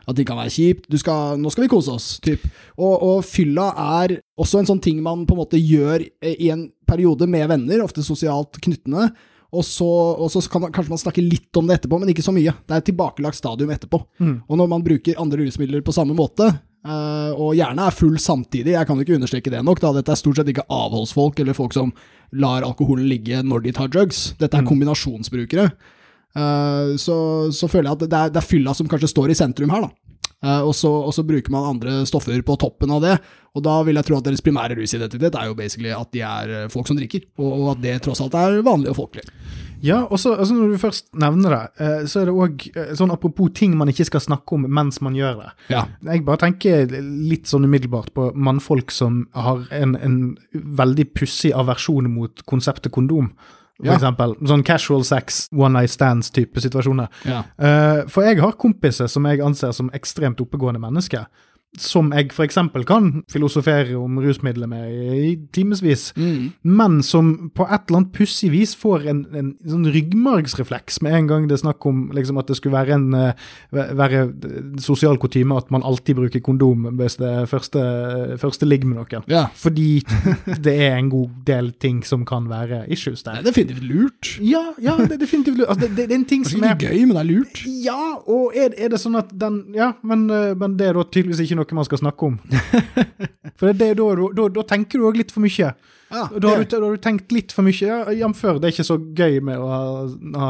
[0.09, 0.87] at det kan være kjipt.
[0.91, 2.45] Du skal, nå skal vi kose oss, typ.
[2.77, 3.69] Og, og fylla
[4.01, 7.49] er også en sånn ting man på en måte gjør eh, i en periode med
[7.51, 9.11] venner, ofte sosialt knyttende.
[9.49, 12.25] Og så, og så kan man, kanskje man snakke litt om det etterpå, men ikke
[12.25, 12.53] så mye.
[12.53, 14.01] Det er et tilbakelagt stadium etterpå.
[14.21, 14.35] Mm.
[14.45, 18.71] Og når man bruker andre rusmidler på samme måte, Uh, og gjerne er full samtidig,
[18.71, 21.57] jeg kan jo ikke understreke det nok, da dette er stort sett ikke avholdsfolk eller
[21.57, 21.91] folk som
[22.31, 24.29] lar alkoholen ligge når de tar drugs.
[24.39, 25.73] Dette er kombinasjonsbrukere.
[26.37, 27.17] Eh, så,
[27.55, 29.87] så føler jeg at det er, det er fylla som kanskje står i sentrum her,
[29.87, 30.09] da.
[30.39, 33.15] Eh, og, så, og så bruker man andre stoffer på toppen av det,
[33.57, 36.53] og da vil jeg tro at deres primære rusidentitet er jo basically at de er
[36.61, 39.27] eh, folk som drikker, og, og at det tross alt er vanlig og folkelig.
[39.79, 42.63] Ja, og så altså når du først nevner det, så er det òg
[42.99, 45.53] sånn apropos ting man ikke skal snakke om mens man gjør det.
[45.71, 45.85] Ja.
[46.03, 50.17] Jeg bare tenker litt sånn umiddelbart på mannfolk som har en, en
[50.51, 53.31] veldig pussig aversjon mot konseptet kondom.
[53.79, 53.95] For Ja.
[53.97, 54.35] eksempel.
[54.43, 57.07] Sånn casual sex, one night stands-type situasjoner.
[57.25, 57.43] Ja.
[57.57, 61.25] Uh, for jeg har kompiser som jeg anser som ekstremt oppegående mennesker.
[61.77, 62.57] Som jeg f.eks.
[62.87, 66.09] kan filosofere om rusmidler med i timevis.
[66.17, 66.51] Mm.
[66.63, 71.29] Men som på et eller annet pussig vis får en, en sånn ryggmargsrefleks med en
[71.29, 74.23] gang det er snakk om liksom, at det skulle være en eh, være
[74.81, 77.83] sosial kutyme at man alltid bruker kondom hvis det er første,
[78.41, 79.29] første ligg med noen.
[79.29, 79.45] ja.
[79.55, 80.01] Fordi
[80.65, 83.39] det er en god del ting som kan være issues der.
[83.39, 84.33] Det er definitivt lurt.
[84.41, 85.69] Ja, ja, det er definitivt lurt.
[85.69, 87.29] Altså, det, det, er en ting Det som er er ikke gøy, men det er
[87.29, 87.63] lurt.
[87.85, 91.03] ja, og er, er det sånn at den Ja, men, eh, men det er da
[91.05, 92.39] tydeligvis ikke noe man skal snakke om.
[93.59, 95.73] For det da, da, da, tenker du òg litt for mye.
[96.09, 98.39] Ja, Da har, du, da har du tenkt litt for mye, ja, jf.
[98.57, 99.81] det er ikke så gøy med å ha,
[100.41, 100.47] ha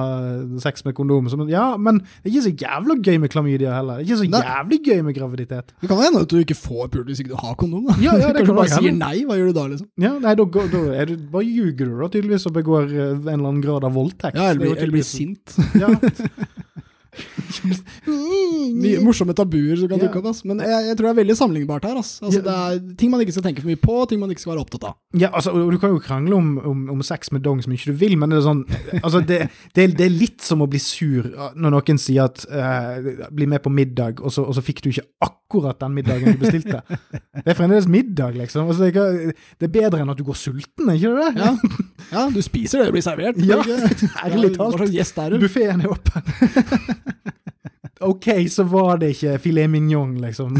[0.63, 1.28] sex med kondom.
[1.36, 4.00] Men- ja, men det er ikke så jævla gøy med klamydia heller.
[4.00, 5.74] Det er ikke så jævlig gøy med graviditet.
[5.82, 7.89] Det kan hende at du ikke får pult hvis ikke du har kondom.
[7.89, 7.98] da.
[8.00, 9.89] Ja, ja, det kan du bare sier nei, hva gjør du da, liksom?
[10.00, 13.63] Ja, nei, da, du, bare ljuger du da tydeligvis og begår eh, en eller annen
[13.65, 14.39] grad av voldtekt.
[14.39, 15.58] Ja, eller er blir, blir sint.
[15.76, 15.91] Ja.
[18.80, 20.30] Mye morsomme tabuer som kan dukke opp.
[20.32, 20.43] Ass.
[20.48, 22.00] Men jeg, jeg tror det er veldig sammenlignbart her.
[22.02, 22.12] Ass.
[22.24, 24.54] Altså, Det er ting man ikke skal tenke for mye på, ting man ikke skal
[24.54, 24.98] være opptatt av.
[25.17, 28.00] Ja, altså, Du kan jo krangle om, om, om sex med dong som ikke du
[28.00, 28.63] vil, men det er sånn
[29.02, 29.41] altså, det,
[29.78, 33.63] det, det er litt som å bli sur når noen sier at uh, 'bli med
[33.63, 35.38] på middag', og så, og så fikk du ikke akkurat
[35.79, 36.81] den middagen du bestilte.
[37.43, 38.67] Det er fremdeles middag, liksom.
[38.67, 41.29] Altså, det, er bedre enn at du går sulten, er ikke det?
[41.39, 41.51] Ja,
[42.15, 43.39] ja du spiser det det blir servert.
[43.41, 43.59] Ja,
[44.25, 45.31] ærlig talt.
[45.31, 45.38] Du?
[45.39, 46.21] Buffeen er åpen.
[48.01, 50.59] OK, så var det ikke filet mignon, liksom.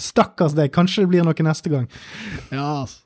[0.00, 0.72] Stakkars deg.
[0.74, 1.88] Kanskje det blir noe neste gang.
[2.50, 3.04] Ja, altså.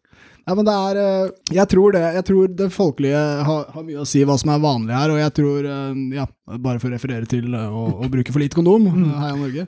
[0.48, 4.00] Ja, men det er eh, Jeg tror det Jeg tror det folkelige har, har mye
[4.00, 6.24] å si hva som er vanlig her, og jeg tror eh, Ja,
[6.56, 9.66] bare for å referere til eh, å, å bruke for lite kondom, her heia Norge.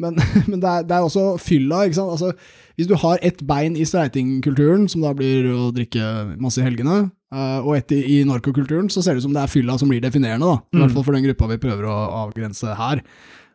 [0.00, 0.16] Men,
[0.50, 2.14] men det, er, det er også fylla, ikke sant.
[2.14, 2.32] Altså,
[2.78, 7.10] hvis du har ett bein i streitingkulturen, som da blir å drikke masse i helgene,
[7.34, 9.92] eh, og ett i, i narkokulturen, så ser det ut som det er fylla som
[9.92, 10.56] blir definerende, da.
[10.72, 10.82] I Mm.
[10.86, 13.04] hvert fall for den gruppa vi prøver å avgrense her.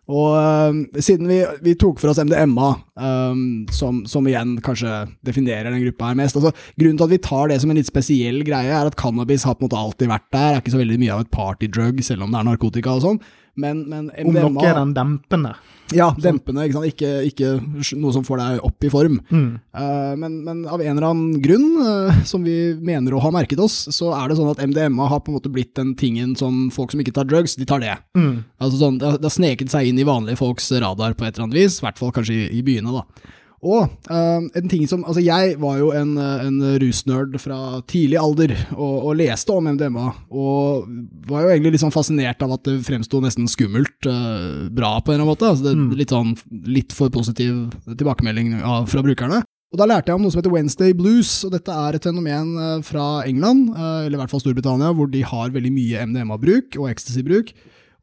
[0.07, 3.41] Og uh, siden vi, vi tok for oss MDMA, um,
[3.75, 7.51] som, som igjen kanskje definerer den gruppa her mest altså, Grunnen til at vi tar
[7.51, 10.29] det som en litt spesiell greie, er at cannabis har på en måte alltid vært
[10.31, 10.45] der.
[10.47, 13.03] Det er ikke så veldig mye av et partydrug, selv om det er narkotika og
[13.03, 13.19] sånn.
[13.57, 15.55] Men, men Om MDMA noe er den dempende.
[15.95, 16.65] Ja, dempende.
[16.67, 16.81] Ikke?
[16.89, 19.21] Ikke, ikke noe som får deg opp i form.
[19.31, 19.47] Mm.
[19.71, 23.61] Uh, men, men av en eller annen grunn, uh, som vi mener å ha merket
[23.63, 26.67] oss, så er det sånn at MDMA har på en måte blitt den tingen som
[26.75, 27.95] folk som ikke tar drugs, de tar det.
[28.19, 28.43] Mm.
[28.59, 31.33] Altså sånn, det, har- det har sneket seg inn i vanlige folks radar på et
[31.37, 33.33] eller annet vis, i hvert fall kanskje i, i byene, da.
[33.65, 38.19] Og uh, en ting som Altså, jeg var jo en, eh, en rusnerd fra tidlig
[38.21, 40.87] alder og, og leste om MDMA, og
[41.29, 45.13] var jo egentlig litt sånn fascinert av at det fremsto nesten skummelt uh, bra på
[45.13, 45.49] en eller annen måte.
[45.49, 45.91] Altså det, Mm.
[45.99, 46.31] Litt sånn
[46.65, 49.43] litt for positiv tilbakemelding av, fra brukerne.
[49.73, 52.81] Og Da lærte jeg om noe som heter Wednesday Blues, og dette er et fenomen
[52.87, 57.51] fra England, eller i hvert fall Storbritannia, hvor de har veldig mye MDMA-bruk og ecstasy-bruk.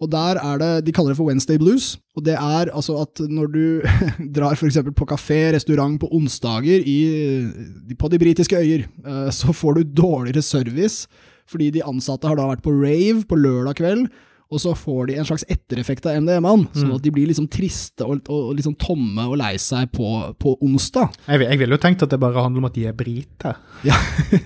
[0.02, 1.98] Og der er det, De kaller det for Wednesday Blues.
[2.16, 3.80] og Det er altså at når du
[4.36, 4.78] drar f.eks.
[4.96, 6.98] på kafé, restaurant på onsdager i,
[7.98, 11.06] på de britiske øyer, eh, så får du dårligere service
[11.44, 14.06] fordi de ansatte har da vært på rave på lørdag kveld
[14.54, 16.94] og så får de en slags ettereffekt av MDMA-en, sånn Mm.
[16.96, 20.06] at de blir liksom triste og, og, og liksom tomme og lei seg på,
[20.38, 21.10] på onsdag.
[21.26, 23.58] Jeg, jeg ville jo tenkt at det bare handler om at de er briter.
[23.84, 23.96] Ja,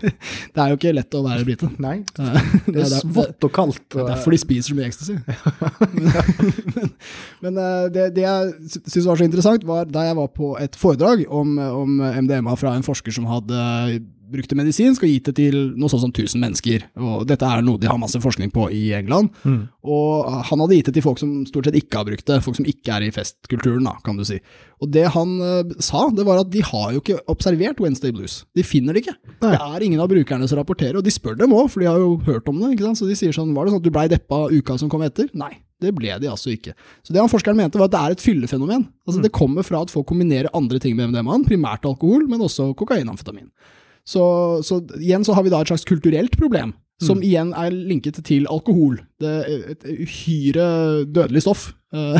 [0.54, 1.68] Det er jo ikke lett å være brite.
[1.82, 3.82] Nei, Det det er svått og kaldt.
[3.94, 5.18] det er derfor de spiser så mye ecstasy.
[5.92, 6.90] men
[7.44, 10.52] men eh, det, det jeg sy- syntes var så interessant, var da jeg var på
[10.62, 13.58] et foredrag om, om MDMA fra en forsker som hadde
[14.32, 16.86] brukte medisinsk og gitt det til noe sånt som 1000 mennesker.
[17.00, 19.30] Og dette er noe de har masse forskning på i England.
[19.44, 19.60] Mm.
[19.88, 22.58] Og han hadde gitt det til folk som stort sett ikke har brukt det, folk
[22.58, 24.40] som ikke er i festkulturen, da, kan du si.
[24.82, 28.42] Og det han uh, sa, det var at de har jo ikke observert Wednesday Blues.
[28.56, 29.16] De finner det ikke.
[29.42, 29.54] Nei.
[29.54, 32.02] Det er ingen av brukerne som rapporterer, og de spør dem òg, for de har
[32.02, 32.74] jo hørt om det.
[32.76, 33.00] ikke sant?
[33.00, 35.32] Så de sier sånn, var det sånn at du blei deppa uka som kom etter?
[35.38, 35.56] Nei.
[35.78, 36.74] Det ble de altså ikke.
[37.06, 38.88] Så det han forskeren mente, var at det er et fyllefenomen.
[39.06, 42.72] Altså Det kommer fra at folk kombinerer andre ting med MDMA-en, primært alkohol, men også
[42.78, 43.46] kokainamfetamin.
[44.08, 44.24] Så,
[44.64, 46.72] så igjen så har vi da et slags kulturelt problem,
[47.04, 49.02] som igjen er linket til alkohol.
[49.20, 50.68] Det er et uhyre
[51.04, 51.68] dødelig stoff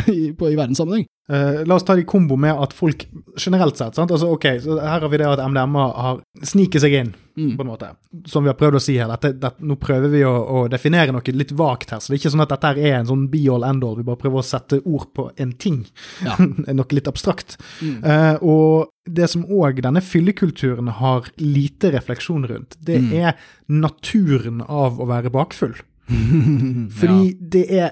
[0.09, 1.05] i, på, i verdenssammenheng.
[1.29, 3.03] Uh, la oss ta det i kombo med at folk
[3.37, 4.09] generelt sett sant?
[4.15, 7.53] Altså, ok, så Her har vi det at MDMA har sniket seg inn, Mm.
[7.55, 7.89] på en måte.
[8.27, 9.07] Som vi har prøvd å si her.
[9.13, 12.01] Dette, dette, nå prøver vi å, å definere noe litt vagt her.
[12.03, 13.95] Så det er ikke sånn at dette her er en sånn be all end all.
[13.95, 15.85] Vi bare prøver å sette ord på en ting.
[16.25, 16.35] Ja.
[16.81, 17.55] noe litt abstrakt.
[17.79, 18.01] Mm.
[18.03, 23.13] Uh, og det som òg denne fyllekulturen har lite refleksjon rundt, det Mm.
[23.21, 23.39] er
[23.71, 25.77] naturen av å være bakfull.
[26.99, 27.91] Fordi det er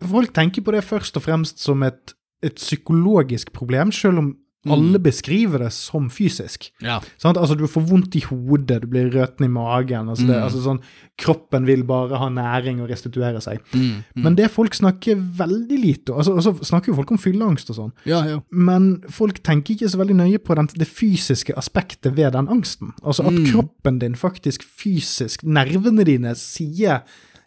[0.00, 4.72] Folk tenker på det først og fremst som et, et psykologisk problem, selv om Mm.
[4.74, 6.70] alle beskriver det som fysisk.
[6.82, 7.00] ja.
[7.16, 7.38] Sant?
[7.38, 10.06] Altså, du får vondt i hodet, du blir røten i magen.
[10.10, 10.42] Altså, det, Mm.
[10.44, 10.80] altså sånn,
[11.16, 13.58] kroppen vil bare ha næring og restituere seg.
[13.72, 13.80] Mm.
[14.14, 14.22] Mm.
[14.22, 17.70] Men det folk snakker veldig lite om altså, Og så snakker jo folk om fylleangst
[17.70, 17.92] og sånn.
[18.04, 18.40] ja, ja.
[18.52, 22.92] Men folk tenker ikke så veldig nøye på den, det fysiske aspektet ved den angsten.
[23.02, 23.46] Altså at Mm.
[23.46, 27.00] kroppen din faktisk fysisk, nervene dine, sier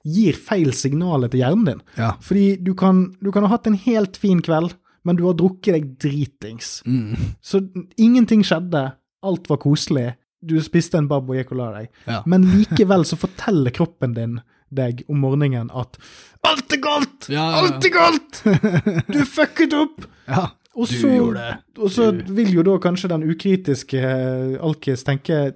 [0.04, 1.84] gir feil signaler til hjernen din.
[1.98, 2.14] ja.
[2.22, 5.74] Fordi du kan, du kan ha hatt en helt fin kveld, men du har drukket
[5.76, 6.82] deg dritings.
[6.88, 7.36] Mm.
[7.44, 7.62] Så
[8.00, 10.14] ingenting skjedde, alt var koselig,
[10.44, 11.92] du spiste en bab og gikk og la deg.
[12.08, 12.22] ja.
[12.28, 14.42] Men likevel så forteller kroppen din
[14.74, 16.00] deg om morgenen at
[16.50, 17.30] alt er galt!
[17.32, 17.46] Ja.
[17.62, 18.42] Alt er galt!
[19.14, 20.08] Du fucket opp!
[20.28, 20.50] ja.
[20.74, 21.10] Og så,
[21.78, 25.54] og så vil jo da kanskje den ukritiske eh, alkis tenke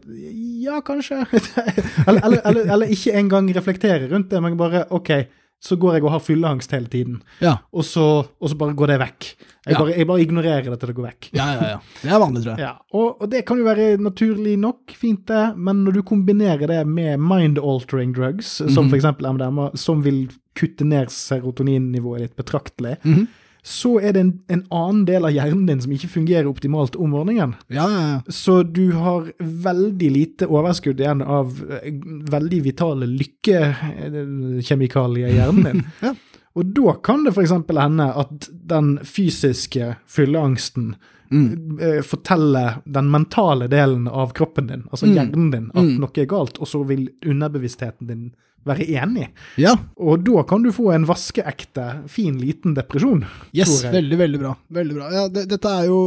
[0.61, 1.23] ja, kanskje.
[2.07, 5.09] eller, eller, eller, eller ikke engang reflektere rundt det, men bare OK,
[5.57, 7.55] så går jeg og har fylleangst hele tiden, Ja.
[7.73, 8.03] og så,
[8.37, 9.25] og så bare går det vekk.
[9.65, 9.79] Jeg, Ja.
[9.79, 11.29] bare, jeg bare ignorerer det til det går vekk.
[11.33, 11.79] ja, ja, ja.
[12.03, 12.59] Det er vanlig, tror jeg.
[12.67, 16.67] Ja, og, og det kan jo være naturlig nok, fint det, men når du kombinerer
[16.69, 22.35] det med mind-altering drugs, som mm for eksempel MDMA, som vil kutte ned serotoninnivået ditt
[22.37, 23.27] betraktelig, Mhm.
[23.67, 27.09] Så er det en, en annen del av hjernen din som ikke fungerer optimalt om
[27.11, 27.51] morgenen.
[27.67, 28.21] Ja, ja, ja.
[28.31, 31.51] Så du har veldig lite overskudd igjen av
[31.81, 31.91] eh,
[32.31, 35.83] veldig vitale lykkekjemikalier i hjernen din.
[36.07, 36.13] Ja.
[36.57, 37.51] Og da kan det f.eks.
[37.77, 40.95] hende at den fysiske fylleangsten
[41.29, 41.77] Mm.
[41.83, 45.13] eh, forteller den mentale delen av kroppen din, altså Mm.
[45.17, 45.97] hjernen din, at Mm.
[45.99, 48.29] noe er galt, og så vil underbevisstheten din
[48.67, 49.29] være enig.
[49.61, 49.75] ja.
[49.97, 53.23] Og da kan du få en vaskeekte, fin, liten depresjon.
[53.55, 54.57] Yes, veldig, veldig bra.
[54.79, 55.13] Veldig bra.
[55.13, 56.01] Ja, det, dette er jo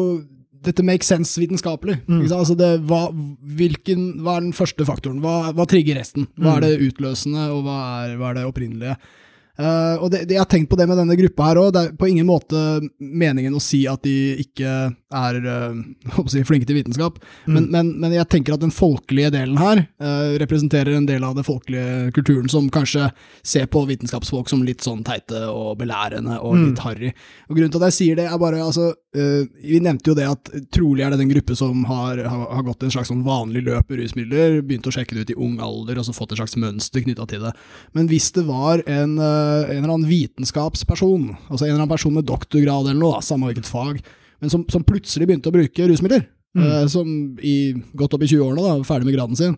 [0.60, 2.02] dette makes sense vitenskapelig.
[2.04, 2.26] Mm.
[2.36, 3.06] Altså det, hva,
[3.56, 5.22] hvilken, hva er den første faktoren?
[5.24, 6.28] Hva, hva trigger resten?
[6.36, 8.98] Hva er det utløsende, og hva er, hva er det opprinnelige?
[9.60, 11.72] Uh, og det, det, Jeg har tenkt på det med denne gruppa her òg.
[11.74, 12.60] Det er på ingen måte
[12.98, 14.74] meningen å si at de ikke
[15.10, 15.78] er eh,
[16.20, 17.18] å si, flinke til vitenskap,
[17.50, 21.36] men, men, men jeg tenker at den folkelige delen her eh, representerer en del av
[21.38, 23.10] den folkelige kulturen som kanskje
[23.42, 27.12] ser på vitenskapsfolk som litt sånn teite og belærende og litt harry.
[27.48, 30.28] Og Grunnen til at jeg sier det, er bare altså eh, Vi nevnte jo det
[30.30, 33.64] at trolig er det den gruppe som har, har, har gått en slags sånn vanlig
[33.66, 36.42] løp i rusmidler, begynt å sjekke det ut i ung alder og så fått et
[36.42, 37.54] slags mønster knytta til det.
[37.96, 42.16] Men hvis det var en, eh, en eller annen vitenskapsperson, altså en eller annen person
[42.16, 44.02] med doktorgrad eller noe, samme hvilket fag,
[44.40, 46.26] men som, som plutselig begynte å bruke rusmidler,
[46.58, 47.06] eh, som
[47.44, 49.56] i godt opp i 20-årene, da, ferdig med graden sin,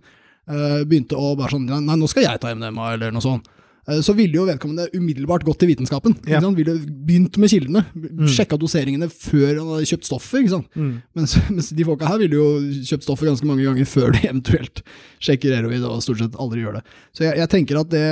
[0.51, 3.51] uh, begynte å bare sånn Nei, nå skal jeg ta MDMA, eller noe sånt.
[3.89, 6.15] Eh, Så ville jo vedkommende umiddelbart gått til vitenskapen.
[6.31, 6.41] Ja.
[6.55, 7.85] Ville begynt med kildene.
[7.95, 8.29] Mm.
[8.31, 10.43] Sjekka doseringene før han hadde kjøpt stoffet.
[10.43, 10.69] ikke sant?
[10.79, 10.93] Mm.
[11.19, 12.47] Mens, mens de folka her ville jo
[12.93, 14.85] kjøpt stoffet ganske mange ganger før de eventuelt
[15.23, 16.87] sjekker heroin, og stort sett aldri gjør det.
[17.17, 18.07] Så jeg, jeg tenker at det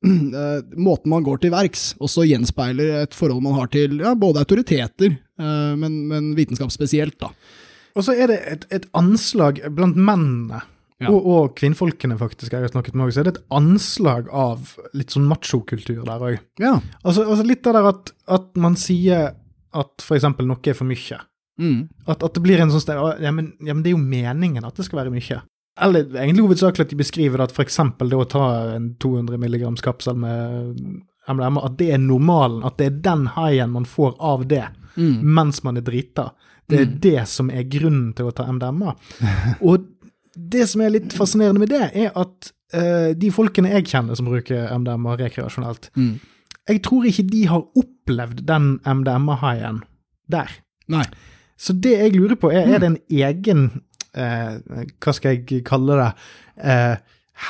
[0.88, 5.16] Måten man går til verks, også gjenspeiler et forhold man har til ja, både autoriteter,
[5.40, 7.32] eh, men, men vitenskap spesielt, da.
[7.98, 10.62] Og så er det et, et anslag blant mennene
[11.00, 11.08] Ja.
[11.08, 15.14] og, og kvinnfolkene faktisk jeg har snakket med, så er det et anslag av litt
[15.14, 16.42] sånn machokultur der òg.
[16.60, 16.74] Ja.
[17.00, 19.30] Altså, altså litt av det der at, at man sier
[19.72, 21.16] at for eksempel noe er for mye.
[21.60, 21.88] Mm.
[22.04, 24.64] At, at det blir en sånn sted, ja men, ja, men det er jo meningen
[24.68, 25.40] at det skal være mye.
[25.80, 30.16] Eller egentlig hovedsakelig at de beskriver at eksempel det å ta en 200 mg kapsel
[30.16, 30.76] med
[31.30, 35.20] MDMA, at det er normalen, at det er den haien man får av det Mm.
[35.22, 36.32] mens man er drita.
[36.68, 37.00] Det er Mm.
[37.00, 38.96] det som er grunnen til å ta MDMA.
[39.62, 39.86] Og
[40.36, 44.26] det som er litt fascinerende med det, er at uh, de folkene jeg kjenner som
[44.26, 46.18] bruker MDMA rekreasjonelt, Mm.
[46.68, 49.82] jeg tror ikke de har opplevd den MDMA-haien
[50.28, 50.50] der.
[50.88, 51.04] Nei.
[51.56, 53.82] Så det jeg lurer på, er, er det en egen
[54.14, 54.52] eh,
[55.00, 56.10] Hva skal jeg kalle det?
[56.60, 56.96] Eh,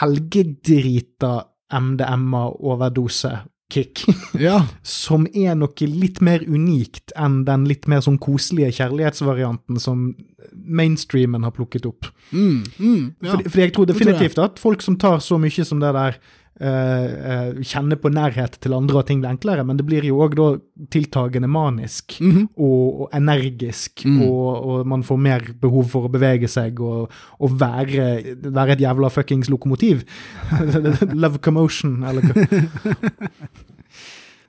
[0.01, 1.33] helgedrita
[1.71, 3.95] MDMA-overdose-kick.
[4.41, 4.67] Ja.
[4.83, 10.15] som er noe litt mer unikt enn den litt mer sånn koselige kjærlighetsvarianten som
[10.51, 12.07] mainstreamen har plukket opp.
[12.33, 12.65] Mm.
[12.79, 13.15] Mm.
[13.23, 13.31] ja.
[13.31, 16.19] Fordi, fordi jeg tror definitivt at folk som tar så mye som det der
[16.61, 20.19] eh, eh, kjenner på nærhet til andre og ting blir enklere, men det blir jo
[20.21, 20.49] òg da
[20.93, 22.49] tiltagende manisk Mhm.
[22.57, 24.23] og, og energisk, Mm.
[24.23, 28.81] og, og man får mer behov for å bevege seg og, og være, være et
[28.87, 30.05] jævla fuckings lokomotiv.
[31.15, 32.35] Love commotion, eller hva.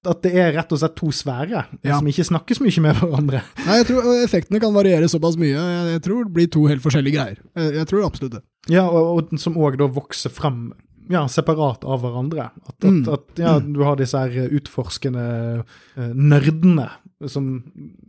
[0.01, 1.99] At det er rett og slett to sfærer Ja.
[1.99, 3.43] som ikke snakker så mye med hverandre.
[3.67, 5.53] Nei, jeg tror effektene kan variere såpass mye.
[5.53, 7.37] Jeg, jeg tror det blir to helt forskjellige greier.
[7.55, 8.41] Jeg, jeg tror absolutt det.
[8.73, 10.71] Ja, og, og som òg da vokser fram
[11.11, 12.49] ja, separat av hverandre.
[12.65, 13.01] At, at, Mm.
[13.13, 15.25] at ja, du har disse her utforskende
[15.97, 16.89] eh, nerdene
[17.29, 17.63] som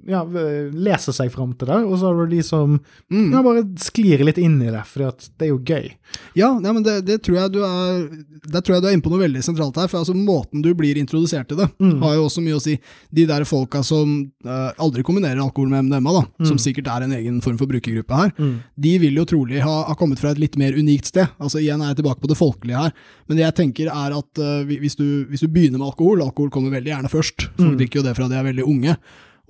[0.06, 0.24] ja,
[0.72, 2.80] leser seg fram til det, og så har du de som
[3.12, 3.32] Mm.
[3.32, 5.90] ja, bare sklir litt inn i det, for det er jo gøy.
[6.34, 8.08] Ja, ja men det, det tror jeg du er
[8.50, 9.86] Der tror jeg du er inne på noe veldig sentralt her.
[9.88, 12.00] For altså måten du blir introdusert til det, Mm.
[12.02, 12.78] har jo også mye å si.
[13.14, 16.46] De der folka som uh, aldri kombinerer alkohol med MDMA, da, Mm.
[16.48, 18.62] som sikkert er en egen form for brukergruppe her, Mm.
[18.80, 21.28] de vil jo trolig ha, ha kommet fra et litt mer unikt sted.
[21.40, 22.92] Altså Igjen er jeg tilbake på det folkelige her.
[23.28, 26.50] Men det jeg tenker er at uh, hvis, du, hvis du begynner med alkohol, alkohol
[26.50, 27.78] kommer veldig gjerne først, folk Mm.
[27.78, 28.96] drikker jo det fra de er veldig unge,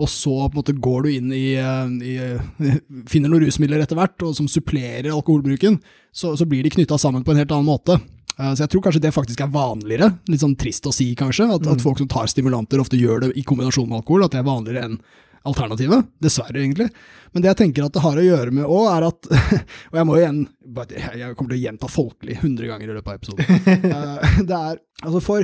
[0.00, 2.78] og så på en måte går du inn i, eh, i eh,
[3.10, 5.76] finner noen rusmidler etter hvert, og som supplerer alkoholbruken,
[6.12, 7.98] så, så blir de knytta sammen på en helt annen måte.
[8.38, 11.50] Eh, Så jeg tror kanskje det faktisk er vanligere, litt sånn trist å si kanskje,
[11.54, 14.40] at, at folk som tar stimulanter ofte gjør det i kombinasjon med alkohol, at det
[14.40, 14.96] er vanligere enn
[15.44, 16.06] alternativet.
[16.22, 16.86] Dessverre, egentlig.
[17.34, 19.28] Men det jeg tenker at det har å gjøre med òg, er at
[19.90, 20.36] Og jeg må igjen
[20.94, 23.88] Jeg kommer til å gjenta folkelig 100 ganger i løpet av episoden.
[24.48, 25.42] Det er Altså, for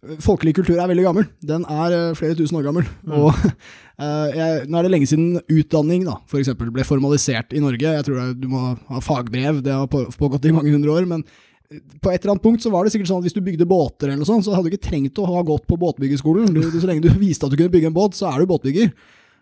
[0.00, 1.26] Folkelig kultur er veldig gammel.
[1.44, 2.86] Den er eh, flere tusen år gammel.
[3.12, 7.60] Og uh, jeg, Nå er det lenge siden utdanning da, for eksempel, ble formalisert i
[7.60, 7.92] Norge.
[7.98, 11.08] Jeg tror du må ha fagbrev, det har pågått i mange hundre år.
[11.10, 11.26] Men
[11.70, 14.08] på et eller annet punkt så var det sikkert sånn at hvis du bygde båter,
[14.08, 16.48] eller noe sånt, så hadde du ikke trengt å ha gått på båtbyggerskolen.
[16.56, 18.48] Du, du, så lenge du viste at du kunne bygge en båt, så er du
[18.50, 18.90] båtbygger.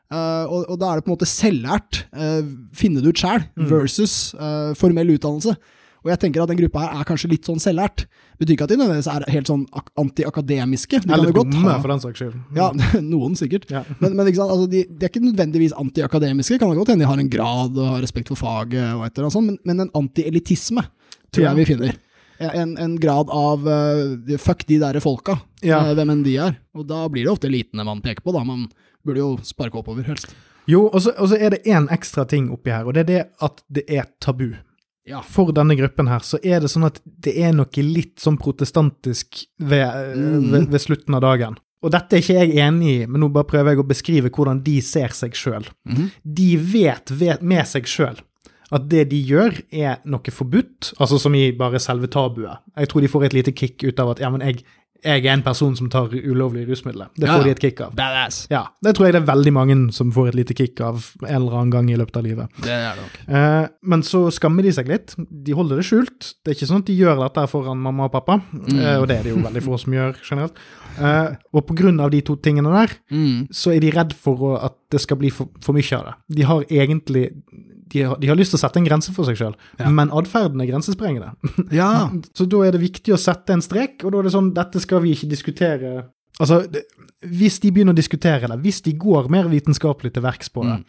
[0.08, 2.42] Uh, og, og da er det på en måte selvlært, uh,
[2.76, 5.54] finne det ut sjæl, versus uh, formell utdannelse.
[6.04, 8.04] Og jeg tenker at den gruppa her er kanskje litt sånn selvlært.
[8.38, 11.00] Betyr ikke at de nødvendigvis er helt sånn ak antiakademiske.
[11.04, 12.36] De Eller dumme, for den saks skyld.
[12.56, 12.68] Ja,
[13.02, 13.66] noen sikkert.
[13.72, 13.82] Ja.
[13.98, 14.28] Men, men?
[14.30, 16.58] Altså, de, de er ikke nødvendigvis antiakademiske.
[16.60, 19.10] Kan det godt hende de har en grad og har respekt for faget, og et
[19.16, 20.84] eller annet sånt, men, men en antielitisme
[21.34, 21.98] tror jeg vi finner.
[22.38, 25.80] En, en grad av uh, fuck de der folka, Ja.
[25.82, 26.54] uh, hvem enn de er.
[26.78, 28.44] Og da blir det ofte elitene man peker på, da.
[28.46, 28.68] Man
[29.02, 30.30] burde jo sparke oppover, helst.
[30.68, 33.10] Jo, og så, og så er det én ekstra ting oppi her, og det er
[33.10, 34.52] det at det er tabu.
[35.08, 35.22] Ja.
[35.24, 39.44] For denne gruppen her, så er det sånn at det er noe litt sånn protestantisk
[39.58, 40.50] ved, Mm.
[40.52, 41.56] ved, ved slutten av dagen.
[41.82, 44.62] Og dette er ikke jeg enig i, men nå bare prøver jeg å beskrive hvordan
[44.66, 45.66] de ser seg sjøl.
[45.86, 46.08] Mm.
[46.24, 48.18] De vet, vet med seg sjøl
[48.70, 52.58] at det de gjør, er noe forbudt, altså som i bare selve tabuet.
[52.76, 54.60] Jeg tror de får et lite kick ut av at ja, men jeg,
[55.04, 57.08] jeg er en person som tar ulovlige rusmidler.
[57.14, 57.44] Det får ja.
[57.46, 57.92] de et kick av.
[57.98, 58.40] Badass.
[58.50, 61.34] Ja, det tror jeg det er veldig mange som får et lite kick av en
[61.36, 62.58] eller annen gang i løpet av livet.
[62.64, 63.20] Det er det nok.
[63.38, 65.14] Eh, men så skammer de seg litt.
[65.30, 66.32] De holder det skjult.
[66.42, 68.40] Det er ikke sånn at de gjør dette foran mamma og pappa,
[68.74, 70.58] eh, og det er det jo veldig få som gjør generelt.
[70.98, 73.48] Eh, og på grunn av de to tingene der, Mm.
[73.54, 76.14] så er de redd for å, at det skal bli for, for mye av det.
[76.36, 77.30] De har egentlig
[77.92, 79.88] de har, de har lyst til å sette en grense for seg sjøl, Ja.
[79.90, 81.32] men atferden er grensesprengende.
[81.72, 82.08] Ja.
[82.34, 84.80] Så da er det viktig å sette en strek, og da er det sånn dette
[84.84, 86.06] skal vi ikke diskutere
[86.40, 86.84] Altså, det,
[87.26, 90.76] hvis de begynner å diskutere det, hvis de går mer vitenskapelig til verks på det,
[90.78, 90.84] Mm.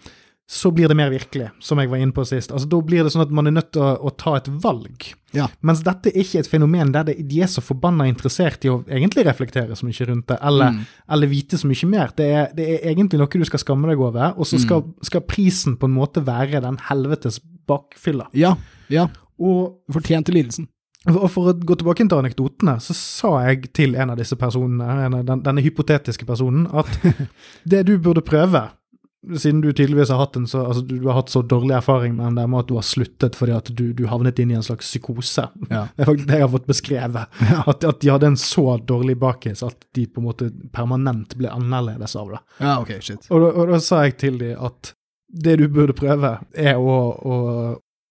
[0.50, 2.50] Så blir det mer virkelig, som jeg var inne på sist.
[2.50, 5.04] Altså, Da blir det sånn at man er nødt til å, å ta et valg.
[5.38, 5.45] Ja.
[5.62, 8.80] Mens dette er ikke et fenomen der det, de er så forbanna interessert i å
[8.89, 10.80] egentlig reflektere så mye rundt det, eller, Mm.
[11.14, 12.10] eller vite så mye mer.
[12.18, 15.22] Det er, det er egentlig noe du skal skamme deg over, og så skal, skal
[15.30, 17.38] prisen på en måte være den helvetes
[17.70, 18.26] bakfylla.
[18.34, 18.56] Ja.
[18.89, 19.06] ja.
[19.38, 20.66] Og Fortjente lidelsen.
[21.08, 25.06] og for å gå tilbake til anekdotene, så sa jeg til en av disse personene,
[25.06, 26.89] en av den, denne hypotetiske personen, at
[27.70, 28.66] det du burde prøve,
[29.38, 32.32] siden du tydeligvis har hatt en så, altså, du, har hatt så dårlig erfaring med
[32.34, 35.44] MDMA at du har sluttet fordi at du, du havnet inn i en slags psykose.
[35.70, 35.82] Ja.
[35.98, 37.42] Det er faktisk det jeg har fått beskrevet.
[37.68, 41.52] At, at de hadde en så dårlig bakis at de på en måte permanent ble
[41.52, 42.40] annerledes av det.
[42.64, 43.28] Ja, ok, shit.
[43.30, 44.94] Og, da- og da sa jeg til dem at
[45.30, 47.36] det du burde prøve, er å, å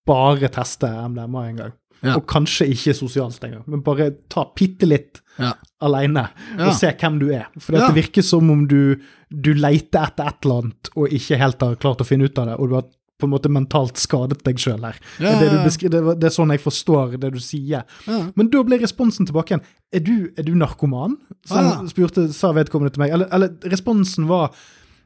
[0.07, 1.73] bare teste MDMA en gang.
[2.03, 2.15] Ja.
[2.17, 5.53] Og kanskje ikke sosialt engang, men bare ta bitte litt Ja.
[5.83, 6.29] alene
[6.59, 6.69] Ja.
[6.69, 7.47] og se hvem du er.
[7.59, 8.97] For det virker som om du,
[9.31, 12.47] du leiter etter et eller annet og ikke helt har klart å finne ut av
[12.47, 12.87] det, og du har
[13.19, 14.95] på en måte mentalt skadet deg sjøl her.
[15.19, 15.91] Ja, ja, du ja.
[15.91, 17.83] det, det er sånn jeg forstår det du sier.
[18.07, 19.65] Men da ble responsen tilbake igjen.
[19.93, 21.17] Er du, er du narkoman?
[21.45, 23.11] Så spurte, sa vedkommende til meg.
[23.17, 24.53] Eller, eller responsen var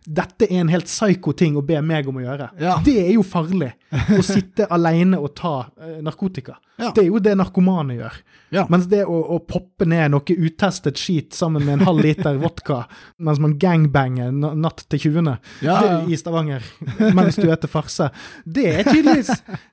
[0.05, 2.49] dette er en helt psyko ting å be meg om å gjøre.
[2.61, 2.77] Ja.
[2.85, 3.71] Det er jo farlig.
[3.93, 6.57] Å sitte alene og ta eh, narkotika.
[6.81, 6.91] Ja.
[6.97, 8.17] Det er jo det narkomane gjør.
[8.57, 8.65] Ja.
[8.73, 12.83] Mens det å, å poppe ned noe utestet skit sammen med en halv liter vodka
[13.23, 15.33] mens man gangbanger natt til 20.
[15.63, 16.67] Ja, det, i Stavanger
[17.13, 18.11] mens du spiser farse,
[18.45, 19.31] det er tydeligvis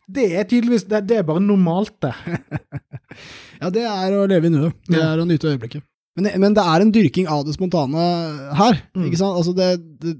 [0.09, 2.13] Det er tydeligvis, det, det er bare normalt, det.
[3.59, 4.77] Ja, det er å leve i nuet.
[4.87, 5.83] Det er å nyte øyeblikket.
[6.19, 8.07] Men, men det er en dyrking av det spontane
[8.59, 8.81] her.
[8.95, 9.05] Mm.
[9.09, 9.37] ikke sant?
[9.39, 9.69] Altså det,
[10.03, 10.15] det,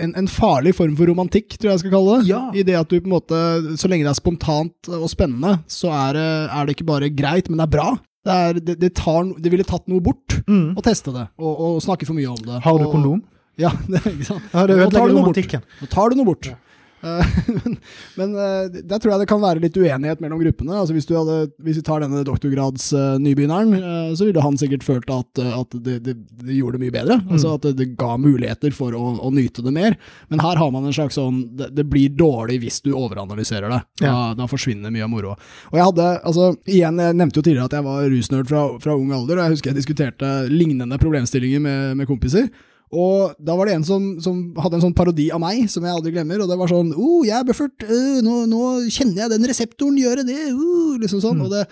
[0.00, 2.30] en, en farlig form for romantikk, tror jeg jeg skal kalle det.
[2.30, 2.38] Ja.
[2.56, 3.40] I det at du på en måte,
[3.76, 7.50] Så lenge det er spontant og spennende, så er det, er det ikke bare greit,
[7.52, 7.90] men det er bra.
[8.22, 10.72] Det, er, det, det, tar, det ville tatt noe bort Mm.
[10.74, 12.56] å teste det, og, og snakke for mye om det.
[12.64, 13.20] Har du og, kondom?
[13.60, 14.46] Ja, det, ikke sant.
[14.50, 15.18] Ja, det ødelegger noe bort.
[15.20, 15.62] romantikken.
[15.82, 16.48] Nå tar du noe bort.
[16.50, 16.56] Ja.
[17.02, 17.38] Eh,
[18.16, 20.76] men men eh, der tror jeg det kan være litt uenighet mellom gruppene.
[20.78, 25.10] Altså hvis, du hadde, hvis vi tar denne doktorgradsnybegynneren, uh, så ville han sikkert følt
[25.12, 27.18] at, eh, at det, det, det gjorde det mye bedre.
[27.28, 29.98] Altså At det, det ga muligheter for å, å nyte det mer.
[30.32, 33.80] Men her har man en slags sånn Det, det blir dårlig hvis du overanalyserer det.
[34.02, 34.16] Da, Ja.
[34.36, 35.36] da forsvinner mye av moroa.
[35.72, 38.96] Og jeg hadde, altså igjen, jeg nevnte jo tidligere at jeg var rusnerd fra, fra
[38.98, 42.48] ung alder, og jeg husker jeg diskuterte lignende problemstillinger med, med kompiser.
[42.92, 45.96] Og da var det en som, som hadde en sånn parodi av meg, som jeg
[45.96, 46.42] aldri glemmer.
[46.44, 48.62] Og det var sånn oh, jeg er Buffert, uh, nå, nå
[48.92, 51.40] kjenner jeg den reseptoren gjøre det, uh, liksom sånn.
[51.40, 51.64] Og det,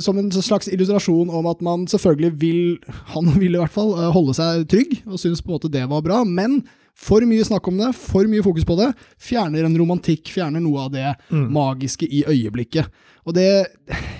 [0.00, 2.62] som en slags illustrasjon om at man selvfølgelig vil,
[3.12, 5.84] han vil i hvert fall, øh, holde seg trygg, og syns på en måte det
[5.90, 6.22] var bra.
[6.24, 6.62] Men
[6.94, 10.84] for mye snakk om det, for mye fokus på det, fjerner en romantikk, fjerner noe
[10.84, 12.86] av det magiske i øyeblikket.
[13.26, 13.46] Og det,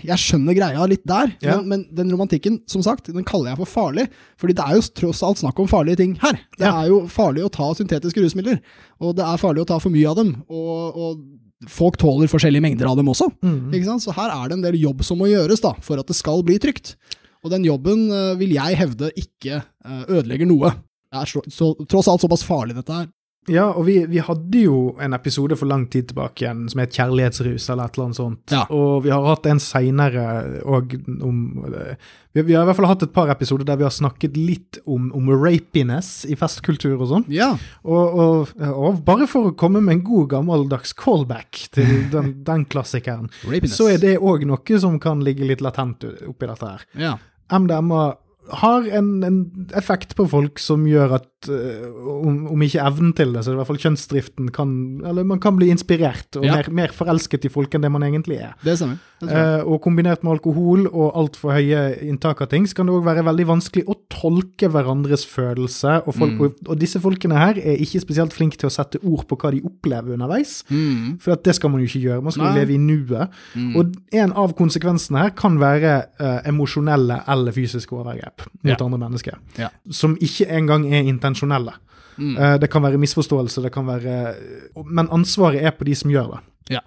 [0.06, 1.56] jeg skjønner greia litt der, Ja.
[1.60, 4.08] men, men den romantikken, som sagt, den kaller jeg for farlig,
[4.38, 6.38] fordi det er jo tross alt snakk om farlige ting her.
[6.58, 6.82] Det Ja.
[6.82, 8.60] er jo farlig å ta syntetiske rusmidler,
[9.00, 12.62] og det er farlig å ta for mye av dem, og, og folk tåler forskjellige
[12.62, 13.28] mengder av dem også.
[13.42, 13.70] Mm.
[13.74, 14.02] Ikke sant?
[14.02, 16.42] Så her er det en del jobb som må gjøres da, for at det skal
[16.42, 16.96] bli trygt.
[17.44, 20.72] Og den jobben eh, vil jeg hevde ikke eh, ødelegger noe.
[21.12, 23.10] Det er så, så, tross alt såpass farlig dette her.
[23.50, 26.94] Ja, og vi, vi hadde jo en episode for lang tid tilbake igjen som het
[26.94, 28.54] Kjærlighetsrus, eller et eller annet sånt.
[28.54, 28.60] Ja.
[28.70, 30.26] Og vi har hatt en seinere
[30.62, 30.94] òg
[31.26, 34.38] om vi, vi har i hvert fall hatt et par episoder der vi har snakket
[34.38, 37.26] litt om, om rapiness i festkultur og sånn.
[37.34, 37.50] Ja,
[37.82, 42.68] Og, og, og bare for å komme med en god gammeldags callback til den, den
[42.70, 43.26] klassikeren,
[43.66, 46.86] så er det òg noe som kan ligge litt latent oppi dette her.
[46.94, 47.16] Ja.
[47.52, 48.12] MDMA
[48.52, 49.36] har en, en
[49.78, 53.58] effekt på folk som gjør at eh, om, om ikke evnen til det, så i
[53.58, 54.74] hvert fall kjønnsdriften kan
[55.08, 56.56] Eller man kan bli inspirert og Ja.
[56.60, 58.52] mer, mer forelsket i folk enn det man egentlig er.
[58.62, 59.00] Det stemmer.
[59.22, 63.04] Eh, og kombinert med alkohol og altfor høye inntak av ting, så kan det òg
[63.06, 66.00] være veldig vanskelig å tolke hverandres følelse.
[66.06, 66.40] Og, folk, Mm.
[66.46, 69.52] og, og disse folkene her er ikke spesielt flinke til å sette ord på hva
[69.54, 70.64] de opplever underveis.
[70.70, 71.18] Mm.
[71.22, 72.54] For det skal man jo ikke gjøre, man skal Nei.
[72.60, 73.28] leve i nuet.
[73.54, 73.76] Mm.
[73.76, 78.84] Og en av konsekvensene her kan være eh, emosjonelle eller fysiske overgrep mot Ja.
[78.84, 79.38] andre mennesker.
[79.58, 79.68] Ja.
[79.90, 81.72] Som ikke engang er intensjonelle.
[82.18, 82.36] Mm.
[82.38, 84.36] Eh, det kan være misforståelse, det kan være
[84.84, 86.40] Men ansvaret er på de som gjør det.
[86.70, 86.80] Ja.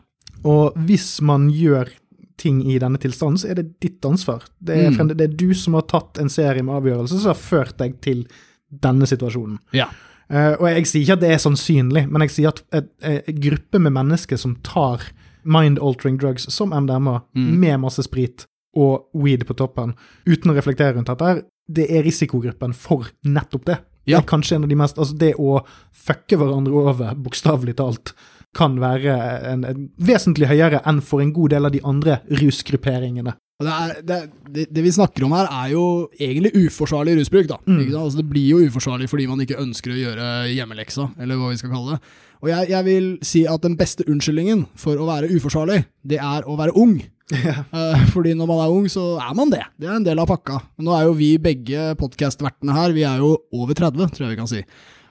[0.43, 1.89] Og hvis man gjør
[2.38, 4.43] ting i denne tilstanden, så er det ditt ansvar.
[4.62, 5.08] Det er, Mm.
[5.18, 8.28] det er du som har tatt en serie med avgjørelser som har ført deg til
[8.72, 9.58] denne situasjonen.
[9.74, 9.86] Ja.
[10.30, 12.62] Uh, og jeg sier ikke at det er sannsynlig, men jeg sier at
[13.03, 15.01] en gruppe med mennesker som tar
[15.45, 17.60] mind-altering drugs som MDMA, Mm.
[17.60, 18.45] med masse sprit
[18.76, 19.96] og weed på toppen,
[20.28, 23.80] uten å reflektere rundt dette, det er risikogruppen for nettopp det.
[24.06, 24.20] Ja.
[24.20, 25.64] Det er kanskje en av de mest Altså, det å
[26.06, 28.14] fucke hverandre over, bokstavelig talt,
[28.56, 29.16] kan være
[29.50, 33.34] en, en vesentlig høyere enn for en god del av de andre rusgrupperingene.
[33.64, 34.16] Det, er, det,
[34.52, 35.84] det, det vi snakker om her, er jo
[36.20, 37.48] egentlig uforsvarlig rusbruk.
[37.48, 37.58] da.
[37.68, 37.88] Mm.
[37.96, 41.60] Altså, det blir jo uforsvarlig fordi man ikke ønsker å gjøre hjemmeleksa, eller hva vi
[41.60, 42.16] skal kalle det.
[42.44, 46.48] Og jeg, jeg vil si at den beste unnskyldningen for å være uforsvarlig, det er
[46.48, 46.98] å være ung.
[47.34, 49.64] Eh, fordi når man er ung, så er man det.
[49.82, 50.60] Det er en del av pakka.
[50.78, 54.36] Men nå er jo vi begge podkastvertene her, vi er jo over 30, tror jeg
[54.36, 54.62] vi kan si.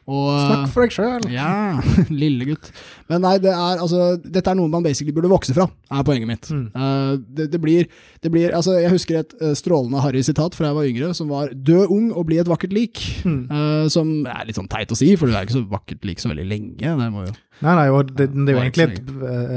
[0.05, 1.27] Og, Snakk for deg sjøl.
[1.33, 1.81] Ja,
[2.23, 2.69] lille gutt.
[3.09, 6.29] Men nei, det er, altså, dette er noe man basically burde vokse fra, er poenget
[6.29, 6.51] mitt.
[6.53, 6.67] Mm.
[6.77, 7.89] Uh, det, det, blir,
[8.25, 11.33] det blir altså, Jeg husker et eh, strålende harry sitat fra jeg var yngre, som
[11.33, 13.01] var 'dø ung og bli et vakkert lik'.
[13.25, 13.41] Mm.
[13.49, 16.21] Uh, som er litt sånn teit å si, for du er ikke så vakkert lik
[16.21, 16.95] så veldig lenge.
[17.01, 19.11] Det må jo Nei, nei, og det, det er jo egentlig et,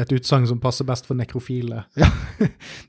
[0.04, 1.84] et utsagn som passer best for nekrofile.
[1.98, 2.12] Ja,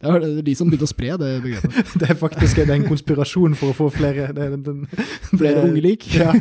[0.03, 1.95] Det var de som begynte å spre det begrepet.
[2.01, 4.85] Det er faktisk det er en konspirasjon for å få flere det, er den,
[5.33, 6.05] Flere unge lik.
[6.13, 6.35] Ja,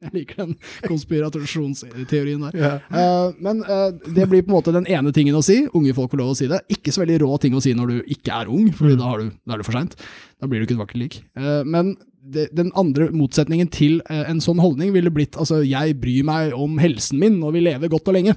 [0.00, 0.54] Jeg liker den
[0.90, 2.56] konspirasjonsteorien der.
[2.56, 2.72] ja.
[2.90, 5.62] Uh, men uh, det blir på en måte den ene tingen å si.
[5.76, 6.62] Unge folk får lov å si det.
[6.72, 8.96] Ikke så veldig rå ting å si når du ikke er ung, for Mm.
[8.98, 9.92] da, du, da er det for seint.
[10.40, 11.18] Da blir du ikke et vakkert lik.
[11.38, 15.94] Uh, men det, den andre motsetningen til eh, en sånn holdning ville blitt altså jeg
[16.02, 18.34] bryr meg om helsen min og vil leve godt og lenge.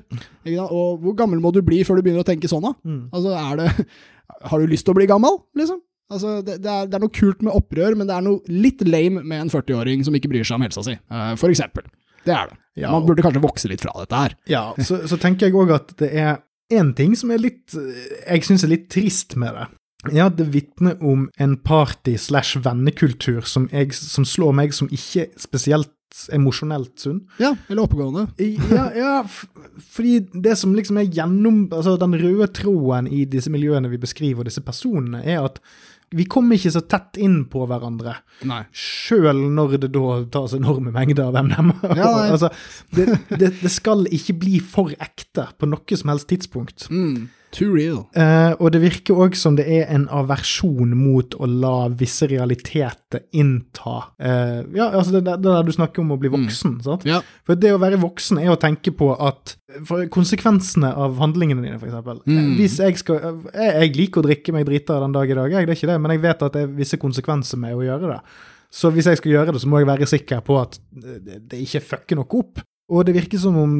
[0.63, 2.71] Og hvor gammel må du bli før du begynner å tenke sånn da?
[2.87, 3.01] Mm.
[3.11, 3.67] Altså det
[4.47, 5.81] Har du lyst til å bli gammel, liksom?
[6.11, 8.83] Altså, det, det, er, det er noe kult med opprør, men det er noe litt
[8.87, 11.87] lame med en 40-åring som ikke bryr seg om helsa si, eh, for eksempel.
[12.23, 12.59] Det er det.
[12.83, 14.35] Ja, Man burde kanskje vokse litt fra dette her.
[14.49, 16.41] Ja, så, så tenker jeg òg at det er
[16.73, 19.67] én ting som er litt Jeg syns er litt trist med det.
[20.11, 25.93] Ja, det vitner om en party- slash vennekultur som, som slår meg som ikke spesielt
[26.33, 27.21] emosjonelt sunn.
[27.41, 28.27] Ja, eller oppegående.
[28.69, 33.89] Ja, ja fordi det som liksom er gjennom Altså, den røde troen i disse miljøene
[33.89, 35.59] vi beskriver, og disse personene, er at
[36.13, 38.15] vi kommer ikke så tett inn på hverandre.
[38.49, 38.61] Nei.
[38.75, 41.77] Sjøl når det da tas enorme mengder av MDMA.
[41.99, 42.51] Ja, altså,
[42.95, 46.87] det, det, det skal ikke bli for ekte på noe som helst tidspunkt.
[46.93, 48.03] Mm, too real.
[48.17, 53.25] Uh, og det virker òg som det er en aversjon mot å la visse realiteter
[53.37, 56.79] innta uh, Ja, altså det, det der du snakker om å bli voksen.
[56.85, 57.05] sant?
[57.09, 57.21] Ja.
[57.47, 59.55] For det å være voksen er å tenke på at
[60.13, 62.25] konsekvensene av handlingene dine, f.eks.
[62.29, 62.55] Mm.
[62.59, 65.69] Hvis jeg skal jeg, jeg liker å drikke meg drita den dag i dag, jeg,
[65.69, 68.11] det er ikke det, men jeg vet at det er visse konsekvenser med å gjøre
[68.15, 68.19] det.
[68.73, 71.61] Så hvis jeg skal gjøre det, så må jeg være sikker på at det, det
[71.61, 72.61] ikke fucker noe opp.
[72.93, 73.73] Og det virker som om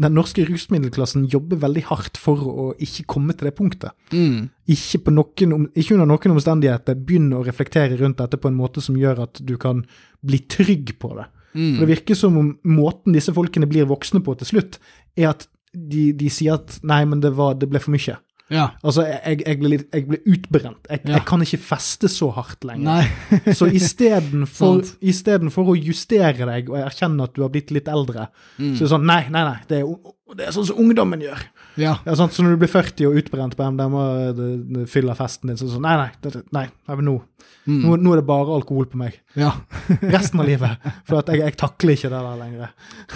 [0.00, 3.94] den norske rusmiddelklassen jobber veldig hardt for å ikke komme til det punktet.
[4.14, 4.46] Mm.
[4.70, 8.84] Ikke, på noen, ikke under noen omstendigheter begynne å reflektere rundt dette på en måte
[8.84, 9.82] som gjør at du kan
[10.22, 11.26] bli trygg på det.
[11.56, 11.72] Mm.
[11.74, 14.78] For Det virker som om måten disse folkene blir voksne på til slutt,
[15.18, 18.18] er at de, de sier at nei, men det, var, det ble for mye.
[18.50, 18.68] Ja.
[18.82, 20.88] Altså, jeg, jeg, ble, jeg ble utbrent.
[20.90, 21.12] Jeg, Ja.
[21.18, 23.06] jeg kan ikke feste så hardt lenger.
[23.58, 24.82] Så istedenfor
[25.12, 28.28] istedenfor å justere deg og erkjenne at du har blitt litt eldre,
[28.58, 28.74] Mm.
[28.76, 29.58] så er det sånn Nei, nei, nei.
[29.70, 29.94] Det er,
[30.36, 31.40] det er sånn som ungdommen gjør.
[31.78, 31.98] Ja.
[32.06, 34.04] Ja, sånn, Så når du blir 40 og utbrent på MDMA,
[34.34, 36.10] det fyller festen din, så sånn Nei, nei.
[36.22, 37.20] Det, nei, nei nå,
[37.68, 37.82] Mm.
[37.84, 39.18] nå, nå er det bare alkohol på meg.
[39.36, 39.50] ja.
[40.14, 40.78] Resten av livet.
[41.06, 42.70] For jeg, jeg takler ikke det der lenger.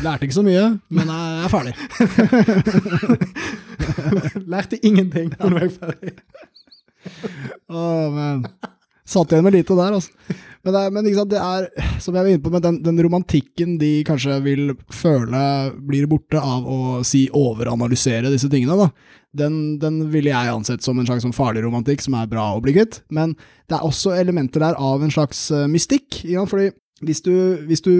[0.05, 1.75] Lærte ikke så mye, men jeg er ferdig.
[4.53, 6.13] Lærte ingenting da jeg var ferdig.
[7.69, 8.45] Åh, men
[9.05, 10.13] Satt igjen med lite der, altså.
[10.65, 11.67] Men, det er, men sant, det er,
[12.01, 15.43] som jeg var inne på, den, den romantikken de kanskje vil føle
[15.77, 19.21] blir borte av å si overanalysere disse tingene, da.
[19.35, 22.63] Den, den ville jeg ansett som en slags sånn farlig romantikk som er bra å
[22.65, 23.03] bli kvitt.
[23.13, 23.35] Men
[23.69, 26.23] det er også elementer der av en slags eh, mystikk.
[26.31, 26.71] Ja, fordi
[27.03, 27.33] hvis du,
[27.67, 27.93] hvis du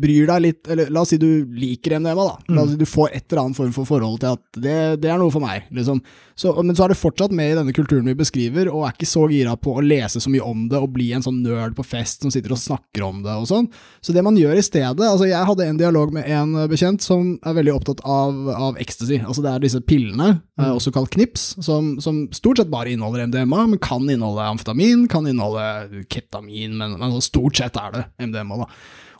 [0.00, 2.54] bryr deg litt, eller la oss si du liker MDMA, da.
[2.54, 5.10] La oss si du får et eller annet form for forhold til at det, det
[5.12, 6.00] er noe for meg, liksom.
[6.40, 9.08] Så, men så er det fortsatt med i denne kulturen vi beskriver, og er ikke
[9.10, 11.84] så gira på å lese så mye om det og bli en sånn nerd på
[11.84, 13.68] fest som sitter og snakker om det og sånn.
[14.00, 17.34] Så det man gjør i stedet Altså, jeg hadde en dialog med en bekjent som
[17.44, 19.18] er veldig opptatt av, av ecstasy.
[19.20, 20.64] Altså, det er disse pillene, mm.
[20.78, 25.28] også kalt knips, som, som stort sett bare inneholder MDMA, men kan inneholde amfetamin, kan
[25.28, 28.66] inneholde ketamin, men, men altså stort sett er det MDMA, da.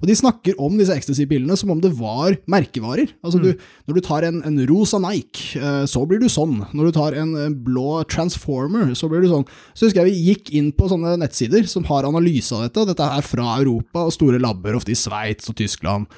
[0.00, 3.12] Og de snakker om disse ecstasy-pillene som om det var merkevarer.
[3.20, 3.50] Altså du,
[3.84, 6.62] Når du tar en, en rosa Nike, eh, så blir du sånn.
[6.72, 9.44] Når du tar en, en blå Transformer, så blir du sånn.
[9.74, 12.86] Så husker jeg vi gikk inn på sånne nettsider som har analyse av dette.
[12.88, 16.08] Dette er fra Europa og store labber, ofte i Sveits og Tyskland.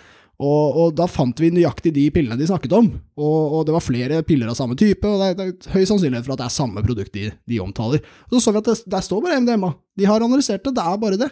[0.43, 2.89] Og, og da fant vi nøyaktig de pillene de snakket om.
[3.19, 5.83] Og, og det var flere piller av samme type, og det er, det er høy
[5.91, 8.03] sannsynlighet for at det er samme produkt de, de omtaler.
[8.31, 9.73] Og så så vi at det, der står bare MDMA.
[9.99, 11.31] De har analysert det, det er bare det.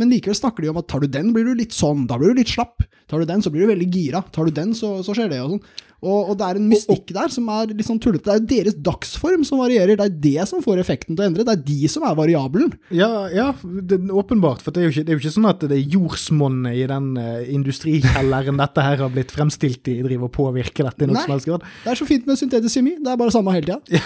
[0.00, 2.32] Men likevel snakker de om at tar du den, blir du litt sånn, da blir
[2.32, 2.86] du litt slapp.
[3.10, 4.24] Tar du den, så blir du veldig gira.
[4.32, 5.64] Tar du den, så, så skjer det, og sånn.
[6.00, 8.24] Og, og det er en mystikk der som er litt sånn tullete.
[8.24, 11.28] Det er jo deres dagsform som varierer, det er det som får effekten til å
[11.28, 11.44] endre.
[11.44, 12.72] Det er de som er variabelen.
[12.96, 14.64] Ja, ja det, åpenbart.
[14.64, 16.86] For det er, jo ikke, det er jo ikke sånn at det er jordsmonnet i
[16.90, 21.20] den uh, industrikjelleren dette her har blitt fremstilt i, driver og påvirker dette i noen
[21.22, 21.66] som helst grad.
[21.84, 24.00] Det er så fint med syntetisk kjemi, det er bare samme hele tida.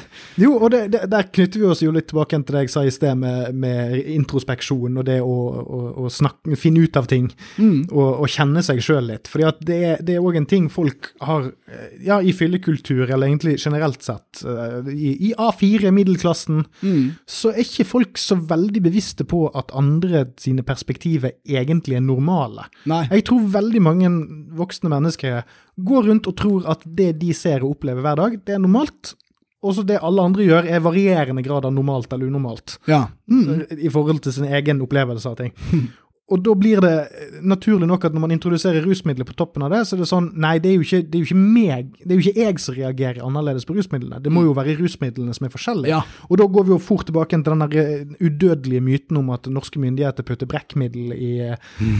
[0.40, 2.82] Jo, og det, det, der knytter vi oss jo litt tilbake til det jeg sa
[2.86, 7.28] i sted med, med introspeksjon og det å, å, å snakke, finne ut av ting
[7.60, 7.84] Mm.
[7.92, 9.28] og, og kjenne seg sjøl litt.
[9.30, 13.26] For det, det er òg en ting folk folk har, eh, ja, i fyllekultur, eller
[13.26, 17.14] egentlig generelt sett, eh, i, i A4, middelklassen, Mm.
[17.26, 22.66] så er ikke folk så veldig bevisste på at andre sine perspektiver egentlig er normale.
[22.86, 23.06] Nei.
[23.10, 24.10] Jeg tror veldig mange
[24.56, 25.42] voksne mennesker
[25.80, 29.14] går rundt og tror at det de ser og opplever hver dag, det er normalt.
[29.62, 32.78] Og så det alle andre gjør, er varierende grad av normalt eller unormalt.
[32.88, 33.08] Ja.
[33.30, 33.66] Mm.
[33.76, 35.52] I forhold til sin egen opplevelse av ting.
[36.30, 39.72] Og da blir det eh, naturlig nok at når man introduserer rusmidler på toppen av
[39.74, 41.88] det, så er det sånn Nei, det er jo ikke, det er jo ikke meg,
[42.04, 44.20] det er jo ikke jeg som reagerer annerledes på rusmidlene.
[44.22, 45.90] Det må jo være rusmidlene som er forskjellige.
[45.92, 46.00] Ja.
[46.30, 49.80] Og da går vi jo fort tilbake til den eh, udødelige myten om at norske
[49.82, 51.32] myndigheter putter brekkmiddel i,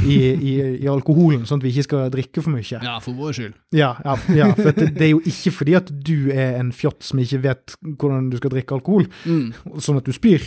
[0.06, 0.54] i, i,
[0.84, 2.80] i alkoholen, sånn at vi ikke skal drikke for mye.
[2.80, 3.58] ja, for vår skyld.
[3.76, 7.02] Ja, ja, ja for det, det er jo ikke fordi at du er en fjott
[7.06, 9.50] som ikke vet hvordan du skal drikke alkohol, Mm.
[9.82, 10.42] sånn at du spyr.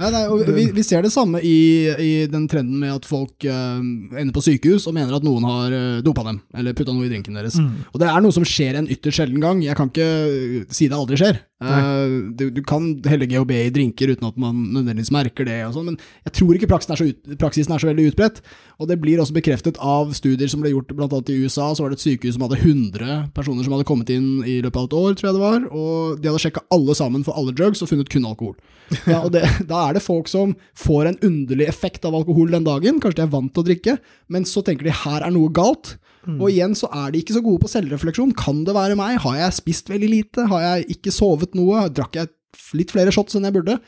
[0.00, 1.54] Nei, nei, og vi, vi ser det samme i,
[2.00, 3.80] i den trenden med at folk eh,
[4.20, 7.10] ender på sykehus og mener at noen har uh, dopa dem, eller putta noe i
[7.10, 7.58] drinken deres.
[7.92, 9.62] Og det er noe som skjer en ytterst sjelden gang.
[9.64, 11.42] Jeg kan ikke eh, si det aldri skjer.
[11.56, 15.72] Uh, du, du kan helle GHB i drinker uten at man nødvendigvis merker det, og
[15.72, 18.42] sånn, men jeg tror ikke praksisen er, så ut, praksisen er så veldig utbredt.
[18.76, 21.08] Og det blir også bekreftet av studier som ble gjort bl.a.
[21.08, 21.70] i USA.
[21.72, 24.82] Så var det et sykehus som hadde 100 personer som hadde kommet inn i løpet
[24.82, 25.68] av et år, tror jeg det var.
[25.72, 28.56] Og de hadde sjekka alle sammen for alle drugs og funnet kun alkohol.
[29.10, 32.66] Ja, og det, Da er det folk som får en underlig effekt av alkohol den
[32.66, 33.00] dagen.
[33.02, 33.96] Kanskje de er vant til å drikke,
[34.32, 35.96] men så tenker de her er noe galt.
[36.26, 38.34] Og igjen så er de ikke så gode på selvrefleksjon.
[38.34, 39.20] Kan det være meg?
[39.22, 40.46] Har jeg spist veldig lite?
[40.50, 41.86] Har jeg ikke sovet noe?
[41.94, 42.32] Drakk jeg
[42.74, 43.78] litt flere shots enn jeg burde?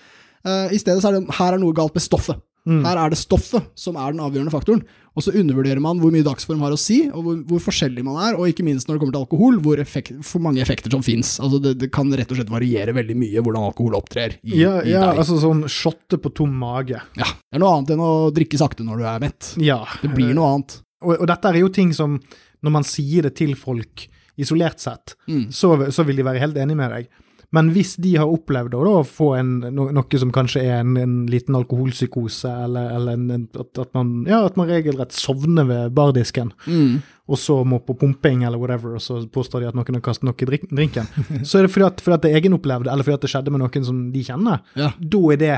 [0.47, 2.39] Uh, I stedet så er det her er noe galt med stoffet.
[2.69, 4.83] Her er det stoffet som er den avgjørende faktoren.
[5.19, 8.19] Og så undervurderer man hvor mye dagsform har å si, og hvor, hvor forskjellig man
[8.23, 11.03] er, og ikke minst når det kommer til alkohol, hvor, effekt, hvor mange effekter som
[11.03, 11.33] fins.
[11.43, 14.77] Altså det, det kan rett og slett variere veldig mye hvordan alkohol opptrer i, Ja,
[14.85, 15.19] i ja deg.
[15.25, 17.01] altså sånn shotte på tom mage.
[17.19, 19.51] Ja, det er noe annet enn å drikke sakte når du er mett.
[19.65, 19.81] Ja.
[20.05, 20.79] Det blir noe annet.
[21.03, 22.21] Og, og dette er jo ting som,
[22.63, 24.07] når man sier det til folk
[24.39, 25.49] isolert sett, Mm.
[25.51, 27.09] så, så vil de være helt enig med deg.
[27.53, 31.57] Men hvis de har opplevd å få en, noe som kanskje er en, en liten
[31.57, 36.99] alkoholpsykose, eller, eller en, at, at, man, ja, at man regelrett sovner ved bardisken, Mm.
[37.29, 40.25] og så må på pumping eller whatever, og så påstår de at noen har kastet
[40.29, 41.09] noe i drink- drinken,
[41.45, 43.51] så er det fordi at, fordi at det er egenopplevd, eller fordi at det skjedde
[43.57, 44.61] med noen som de kjenner.
[44.77, 44.93] Ja.
[45.01, 45.57] Da det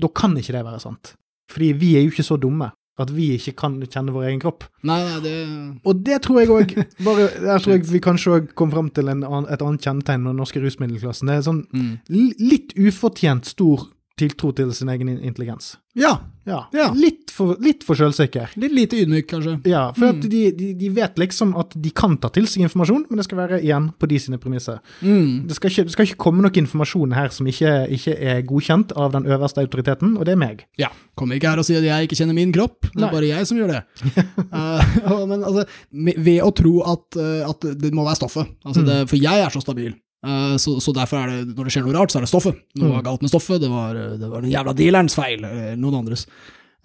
[0.00, 1.14] Da kan ikke det være sant.
[1.48, 4.66] Fordi vi er jo ikke så dumme at vi ikke kan kjenne vår egen kropp.
[4.88, 5.34] Nei, nei, det
[5.86, 9.22] Og det tror jeg òg Jeg tror jeg vi kanskje òg kom fram til en
[9.26, 11.30] annen, et annet kjennetegn med den norske rusmiddelklassen.
[11.30, 11.92] Det er sånn mm.
[12.42, 13.86] litt ufortjent stor
[14.18, 15.76] tiltro til sin egen intelligens.
[15.98, 16.18] Ja.
[16.48, 16.62] Ja.
[16.72, 16.86] Ja.
[16.96, 18.54] Litt for, litt for selvsikker.
[18.60, 19.56] Litt lite ydmyk, kanskje.
[19.68, 23.04] Ja, for at de, de, de vet liksom at de kan ta til seg informasjon,
[23.10, 24.78] men det skal være igjen på de sine premisser.
[25.02, 25.48] Mm.
[25.50, 28.94] Det skal ikke, det skal ikke komme noe informasjon her som ikke, ikke er godkjent
[28.96, 30.64] av den øverste autoriteten, og det er meg.
[30.80, 30.92] Ja.
[31.18, 33.14] Kommer ikke her og sier at jeg ikke kjenner min kropp, det er Nei.
[33.18, 33.84] bare jeg som gjør det.
[34.54, 35.66] uh, men altså,
[36.08, 39.52] ved å tro at, eh, at det må være stoffet, altså det, for jeg er
[39.52, 39.92] så stabil,
[40.58, 42.56] så, så derfor er det, når det skjer noe rart, så er det stoffet.
[42.80, 45.76] Noe var galt med stoffet, det var, eh, det var den jævla dealerens feil, eller
[45.78, 46.26] noen andres.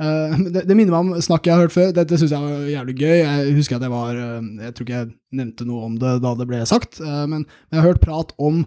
[0.01, 2.69] Eh, det, det minner meg om snakk jeg har hørt før, dette synes jeg var
[2.75, 3.17] jævlig gøy.
[3.23, 5.11] Jeg husker at jeg var, eh, jeg tror ikke jeg
[5.41, 8.63] nevnte noe om det da det ble sagt, eh, men jeg har hørt prat om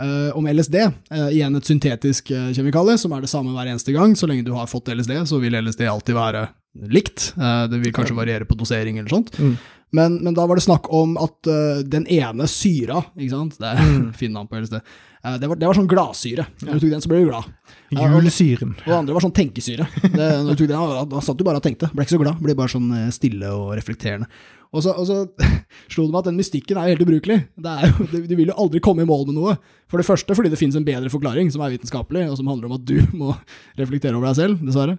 [0.00, 4.16] eh, om LSD, eh, igjen et syntetisk kjemikalie, som er det samme hver eneste gang.
[4.16, 6.48] Så lenge du har fått LSD, så vil LSD alltid være
[6.90, 7.32] likt.
[7.36, 9.32] Eh, det vil kanskje variere på dosering eller sånt.
[9.38, 9.56] Mm.
[9.96, 13.72] Men, men da var det snakk om at uh, den ene syra, ikke sant, det
[13.72, 13.80] er
[14.20, 14.84] fin navn på hele stedet,
[15.24, 16.46] uh, det, var, det var sånn gladsyre.
[16.62, 17.50] Når du tok den, så ble du glad.
[17.90, 18.76] Ja, og- Julesyren.
[18.84, 19.88] Og det andre var sånn tenkesyre.
[20.04, 20.14] Det,
[20.46, 21.90] når du tok den, da, da satt du bare og tenkte.
[21.90, 22.38] Ble ikke så glad.
[22.44, 24.30] Ble bare sånn eh, stille og reflekterende.
[24.70, 25.16] Og så, og så
[25.90, 27.38] slo det meg at den mystikken er jo helt ubrukelig.
[27.58, 27.90] Det er
[28.30, 29.56] du vil jo aldri komme i mål med noe.
[29.90, 32.70] For det første fordi det finnes en bedre forklaring som er vitenskapelig, og som handler
[32.70, 33.34] om at du må
[33.80, 34.94] reflektere over deg selv, dessverre.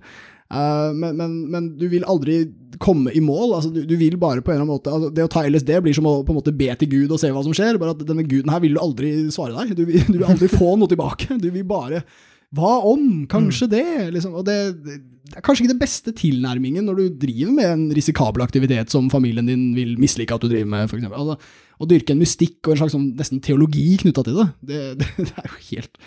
[0.51, 2.43] Eh, men, men, men du vil aldri
[2.81, 3.55] komme i mål.
[3.57, 5.71] Altså, du, du vil bare på en eller annen måte altså, Det å ta LSD
[5.85, 7.79] blir som å på en måte be til Gud og se hva som skjer.
[7.81, 9.77] Bare at denne guden her vil du aldri svare deg.
[9.77, 11.39] Du, du vil aldri få noe tilbake.
[11.41, 12.03] Du vil bare
[12.51, 13.25] Hva om?
[13.31, 13.87] Kanskje det?
[14.17, 14.35] Liksom.
[14.35, 14.97] Og det, det
[15.37, 19.47] er kanskje ikke den beste tilnærmingen når du driver med en risikabel aktivitet som familien
[19.47, 21.07] din vil mislike at du driver med, f.eks.
[21.07, 21.37] Altså,
[21.81, 25.07] å dyrke en mystikk og en slags sånn, nesten teologi knytta til det, det, det,
[25.29, 26.03] det er jo helt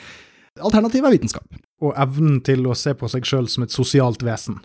[0.63, 1.57] Alternativet er vitenskap.
[1.83, 4.61] Og evnen til å se på seg sjøl som et sosialt vesen.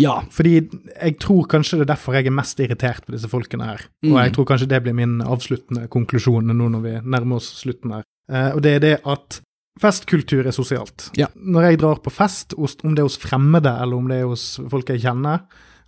[0.00, 0.22] Ja.
[0.32, 3.82] Fordi jeg tror kanskje det er derfor jeg er mest irritert på disse folkene her.
[4.02, 4.22] Og Mm.
[4.24, 8.02] jeg tror kanskje det blir min avsluttende konklusjon nå når vi nærmer oss slutten her.
[8.32, 9.40] Eh, og det er det at
[9.80, 11.10] festkultur er sosialt.
[11.16, 11.26] Ja.
[11.36, 14.58] Når jeg drar på fest, om det er hos fremmede eller om det er hos
[14.70, 15.40] folk jeg kjenner,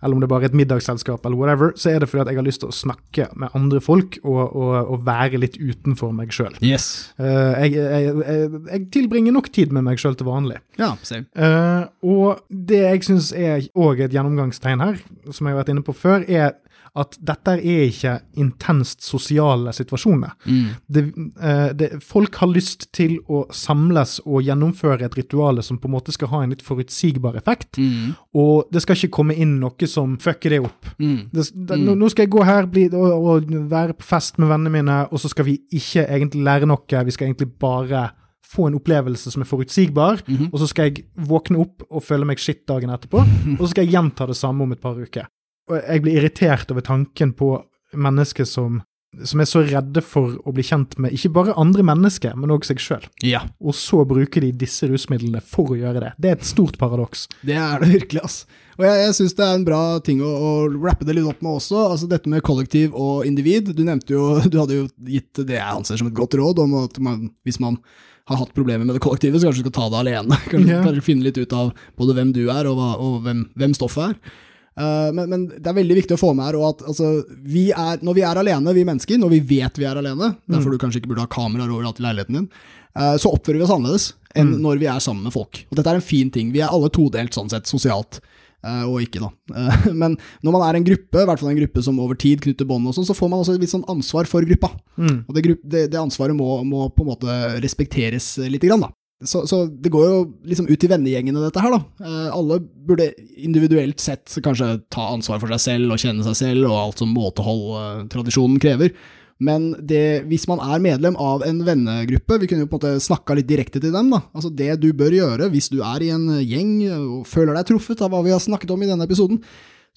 [0.03, 2.39] eller om det bare er et middagsselskap, eller whatever, så er det fordi at jeg
[2.39, 6.33] har lyst til å snakke med andre folk og, og, og være litt utenfor meg
[6.35, 6.53] sjøl.
[6.61, 6.87] Yes.
[7.17, 10.61] jeg, jeg, jeg, jeg tilbringer nok tid med meg sjøl til vanlig.
[10.77, 11.25] Ja, same.
[11.33, 15.85] Eh, og det jeg syns er òg et gjennomgangstegn her, som jeg har vært inne
[15.85, 16.55] på før, er
[16.97, 20.31] at dette er ikke intenst sosiale situasjoner.
[20.47, 20.65] Mm.
[20.89, 21.03] Det,
[21.41, 25.95] eh, det, folk har lyst til å samles og gjennomføre et rituale som på en
[25.97, 28.15] måte skal ha en litt forutsigbar effekt, Mm.
[28.35, 30.85] og det skal ikke komme inn noe som fucker det opp.
[30.99, 31.29] Mm.
[31.31, 34.73] Det, det, nå, skal jeg gå her bli, og, og være på fest med vennene
[34.79, 38.09] mine, og så skal vi ikke egentlig lære noe, vi skal egentlig bare
[38.47, 40.49] få en opplevelse som er forutsigbar, Mhm.
[40.53, 43.19] og så skal jeg våkne opp og føle meg skitt dagen etterpå,
[43.59, 45.27] og så skal jeg gjenta det samme om et par uker.
[45.67, 47.55] Og jeg blir irritert over tanken på
[47.97, 48.79] mennesker som,
[49.23, 52.67] som er så redde for å bli kjent med ikke bare andre mennesker, men òg
[52.67, 53.03] seg sjøl.
[53.25, 56.13] Ja, Og så bruker de disse rusmidlene for å gjøre det.
[56.21, 57.27] Det er et stort paradoks.
[57.41, 58.39] det er det virkelig, ass.
[58.77, 61.39] Og jeg, jeg syns det er en bra ting å, å rappe det litt opp
[61.41, 61.79] med også.
[61.91, 63.73] Altså dette med kollektiv og individ.
[63.73, 66.77] Du nevnte jo, du hadde jo gitt det jeg anser som et godt råd om
[66.85, 67.81] at man, hvis man
[68.27, 70.37] har hatt problemer med det kollektivet, så kanskje du skal ta det alene.
[70.51, 70.83] Kanskje, yeah.
[70.83, 74.11] kanskje finne litt ut av både hvem du er, og, hva, og hvem, hvem stoffet
[74.11, 74.35] er.
[74.77, 77.11] Eh, men, men det er veldig viktig å få med her og at altså,
[77.41, 80.73] vi er, når vi er alene, vi mennesker, når vi vet vi er alene, derfor
[80.73, 82.49] du kanskje ikke burde ha kameraer overalt i leiligheten din,
[82.93, 85.63] eh, så oppfører vi oss annerledes enn når vi er sammen med folk.
[85.71, 86.51] Og dette er en fin ting.
[86.53, 88.19] Vi er alle todelt sånn sett, sosialt.
[88.61, 89.31] eh, og ikke, da.
[90.03, 92.69] Men når man er en gruppe, i hvert fall en gruppe som over tid knytter
[92.69, 94.69] bånd, sånn, så får man også et visst sånn ansvar for gruppa.
[95.01, 95.23] Mm.
[95.25, 95.57] Og det,
[95.89, 98.93] det, ansvaret må, må på en måte respekteres lite grann, da.
[99.25, 102.05] Så, så det går jo liksom ut i vennegjengene, dette her, da.
[102.05, 103.07] Eh, alle burde
[103.41, 107.15] individuelt sett kanskje ta ansvar for seg selv og kjenne seg selv, og alt som
[107.15, 108.93] måtehold-tradisjonen krever.
[109.41, 113.05] Men det, hvis man er medlem av en vennegruppe, vi kunne jo på en måte
[113.05, 114.23] snakka litt direkte til dem, da.
[114.37, 118.01] Altså det du bør gjøre hvis du er i en gjeng og føler deg truffet
[118.05, 119.41] av hva vi har snakket om i denne episoden,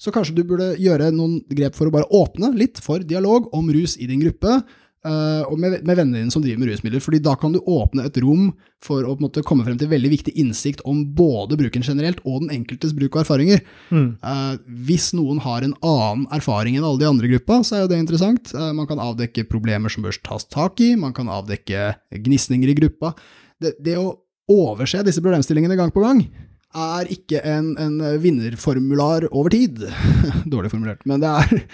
[0.01, 3.69] så kanskje du burde gjøre noen grep for å bare åpne litt for dialog om
[3.73, 4.61] rus i din gruppe,
[5.01, 7.01] og med, med vennene dine som driver med rusmidler.
[7.01, 10.33] fordi da kan du åpne et rom for å måte komme frem til veldig viktig
[10.41, 13.61] innsikt om både bruken generelt og den enkeltes bruk og erfaringer.
[13.93, 14.07] Mm.
[14.25, 14.55] Uh,
[14.87, 17.91] hvis noen har en annen erfaring enn alle de andre i gruppa, så er jo
[17.93, 18.53] det interessant.
[18.57, 21.91] Uh, man kan avdekke problemer som bør tas tak i, man kan avdekke
[22.25, 23.13] gnisninger i gruppa.
[23.61, 24.15] Det, det å
[24.51, 26.25] overse disse problemstillingene gang på gang
[26.71, 29.83] er ikke en, en vinnerformular over tid.
[30.53, 31.03] Dårlig formulert.
[31.05, 31.65] Men det, er,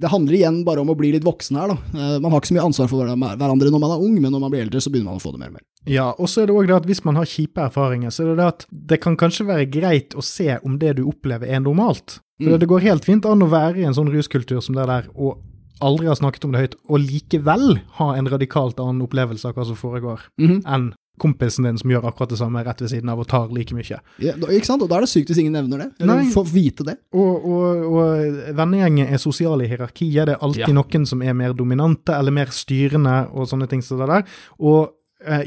[0.00, 1.68] det handler igjen bare om å bli litt voksen her.
[1.68, 1.76] Da.
[1.98, 4.40] Eh, Man har ikke så mye ansvar for hverandre når man er ung, men når
[4.40, 5.62] man blir eldre, så begynner man å få det mer og mer.
[5.86, 8.30] Ja, og så er det òg det at hvis man har kjipe erfaringer, så er
[8.32, 11.60] det det at det kan kanskje være greit å se om det du opplever er
[11.60, 12.18] normalt.
[12.42, 12.58] For Mm.
[12.60, 15.38] det går helt fint an å være i en sånn ruskultur som det der, og
[15.80, 19.64] aldri har snakket om det høyt, og likevel ha en radikalt annen opplevelse av hva
[19.64, 20.62] som foregår, Mhm.
[20.66, 23.74] enn kompisen din som gjør akkurat det samme rett ved siden av og tar like
[23.76, 24.00] mye.
[24.22, 24.82] Ja, ikke sant?
[24.84, 26.30] Og da er det sykt hvis ingen nevner det, eller Nei.
[26.34, 26.96] får vite det.
[27.16, 30.26] Og, og, og vennegjengen er sosiale i hierarkiet.
[30.28, 30.74] Det er alltid Ja.
[30.76, 34.24] noen som er mer dominante eller mer styrende og sånne ting som det der.
[34.60, 34.92] Og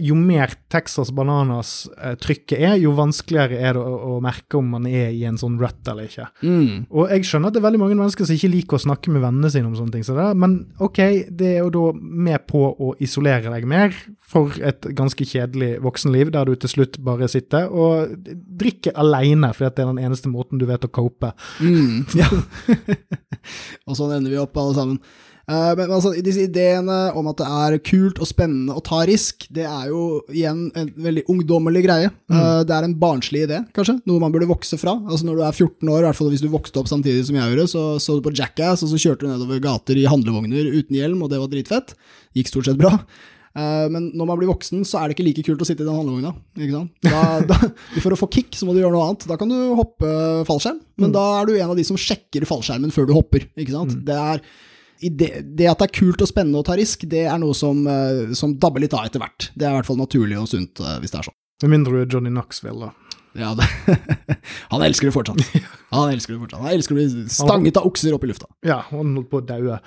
[0.03, 5.13] jo mer Texas Bananas-trykket er, jo vanskeligere er det å, å merke om man er
[5.15, 6.27] i en sånn rut eller ikke.
[6.43, 6.85] Mm.
[6.89, 9.23] Og jeg skjønner at det er veldig mange mennesker som ikke liker å snakke med
[9.23, 10.99] vennene sine om sånne ting, så det men ok,
[11.39, 13.95] det er jo da med på å isolere deg mer
[14.29, 18.13] for et ganske kjedelig voksenliv, der du til slutt bare sitter og
[18.59, 21.31] drikker alene, fordi det er den eneste måten du vet å cope.
[21.63, 22.29] Mm, ja.
[23.87, 25.01] og sånn ender vi opp, alle sammen.
[25.49, 29.47] Eh, men altså, disse ideene om at det er kult og spennende å ta risk,
[29.53, 32.11] det er jo igjen en veldig ungdommelig greie.
[32.29, 32.37] Mm.
[32.69, 33.97] det er en barnslig idé, kanskje.
[34.09, 34.93] Noe man burde vokse fra.
[35.09, 37.39] Altså Når du er 14 år, i hvert fall hvis du vokste opp samtidig som
[37.39, 40.69] jeg gjorde, så så du på Jackass, og så kjørte du nedover gater i handlevogner
[40.69, 41.95] uten hjelm, og det var dritfett.
[42.37, 42.93] Gikk stort sett bra.
[43.57, 45.87] Eh, Men når man blir voksen, så er det ikke like kult å sitte i
[45.87, 46.33] den handlevogna.
[47.05, 47.57] Da, da,
[48.03, 49.25] for å få kick, så må du gjøre noe annet.
[49.29, 50.09] Da kan du hoppe
[50.49, 53.47] fallskjerm, men da er du en av de som sjekker fallskjermen før du hopper.
[53.57, 53.97] Ikke sant?
[54.05, 54.43] Det, er,
[54.99, 57.85] det, det at det er kult og spennende å ta risk, det er noe som,
[57.87, 59.51] eh, som dabber litt av etter hvert.
[59.55, 61.37] Det er i hvert fall naturlig og sunt eh, hvis det er sånn.
[61.63, 63.09] Med mindre du er Johnny Knoxville, da.
[63.37, 63.53] Ja,
[64.73, 65.41] han elsker det fortsatt.
[65.89, 66.61] Han elsker det fortsatt.
[66.61, 68.45] Han elsker å bli stanget av okser opp i lufta.
[68.65, 69.79] Ja, han holdt på å daue.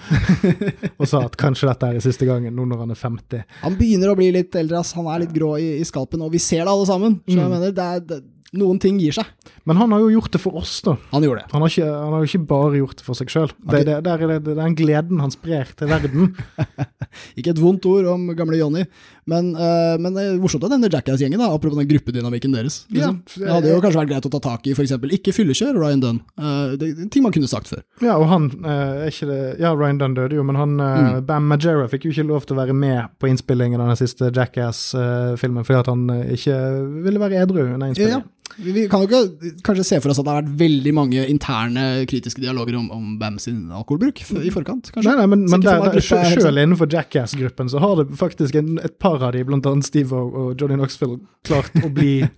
[0.98, 3.44] og sa at kanskje dette er siste gangen, nå når han er 50.
[3.60, 4.96] Han begynner å bli litt eldre, ass.
[4.98, 7.20] han er litt grå i, i skalpen, og vi ser det alle sammen.
[7.28, 8.18] Så jeg mener, det er, det,
[8.58, 9.28] noen ting gir seg.
[9.68, 10.96] Men han har jo gjort det for oss, da.
[11.12, 11.52] Han gjorde det.
[11.54, 13.54] Han har, ikke, han har jo ikke bare gjort det for seg sjøl.
[13.62, 16.34] Det, det, det, det er den gleden han sprer til verden.
[17.38, 18.86] Ikke et vondt ord om gamle Johnny,
[19.28, 22.82] men, uh, men det er morsomt av denne Jackass-gjengen, da, apropos den gruppedynamikken deres.
[22.88, 23.18] Liksom.
[23.36, 24.94] Ja, det hadde jo kanskje vært greit å ta tak i, f.eks.
[25.18, 26.22] ikke fyllekjør Ryan Dunn.
[26.40, 27.84] uh, det ting man kunne sagt før.
[28.00, 31.22] Ja, og han uh, er ikke det Ja, Ryan Dunn døde jo, men han mm.
[31.28, 34.32] Bam Majera fikk jo ikke lov til å være med på innspillingen av den siste
[34.32, 36.58] Jackass-filmen fordi at han eh, ikke
[37.04, 38.28] ville være edru under Ja, innspillingen.
[38.58, 41.84] Vi kan jo ikke kanskje se for oss at det har vært veldig mange interne
[42.10, 45.08] kritiske dialoger om, om Bam sin alkoholbruk i forkant, kanskje?
[45.10, 48.58] Nei, nei, men, men der, der, er selv sånn- innenfor Jackass-gruppen så har det faktisk
[48.60, 52.18] en, et par av de, blant annet Steve og, og Johnny Knoxville, klart å bli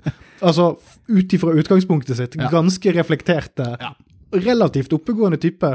[0.44, 0.74] Altså,
[1.08, 2.50] ut ifra utgangspunktet sitt, Ja.
[2.52, 3.94] ganske reflekterte, Ja.
[4.34, 5.70] relativt oppegående type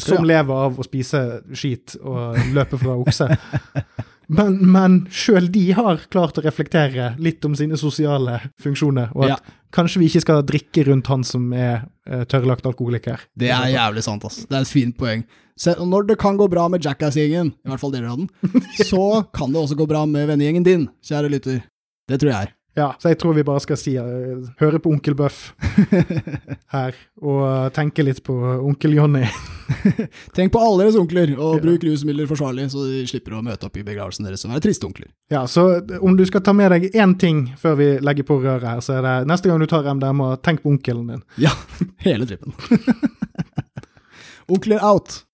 [0.00, 1.20] som lever av å spise
[1.52, 3.26] skit og løpe fra okse.
[4.30, 9.30] Men, men sjøl de har klart å reflektere litt om sine sosiale funksjoner, og at
[9.32, 9.38] Ja.
[9.74, 13.24] kanskje vi ikke skal drikke rundt han som er uh, tørrlagt alkoholiker.
[13.34, 14.44] Det er jævlig sant, ass.
[14.46, 15.24] Det er et fint poeng.
[15.60, 18.30] Se, når det kan gå bra med Jackass-gjengen, i hvert fall deler av den,
[18.90, 21.60] så kan det også gå bra med vennegjengen din, kjære lytter.
[22.08, 22.52] Det tror jeg.
[22.78, 25.50] Ja, så jeg tror vi bare skal si uh, høre på Onkel Bøff
[26.74, 29.24] her, og uh, tenke litt på Onkel Jonny.
[30.36, 33.78] Tenk på alle deres onkler, og bruk rusmidler forsvarlig, så de slipper å møte opp
[33.80, 35.10] i begravelsen deres og være triste onkler.
[35.34, 35.66] Ja, så
[35.98, 38.98] om du skal ta med deg én ting før vi legger på røret her, så
[38.98, 41.24] er det neste gang du tar MDMA, tenk på onkelen din.
[41.42, 41.54] Ja,
[42.06, 42.54] hele trippen.
[44.50, 45.24] Onkler out.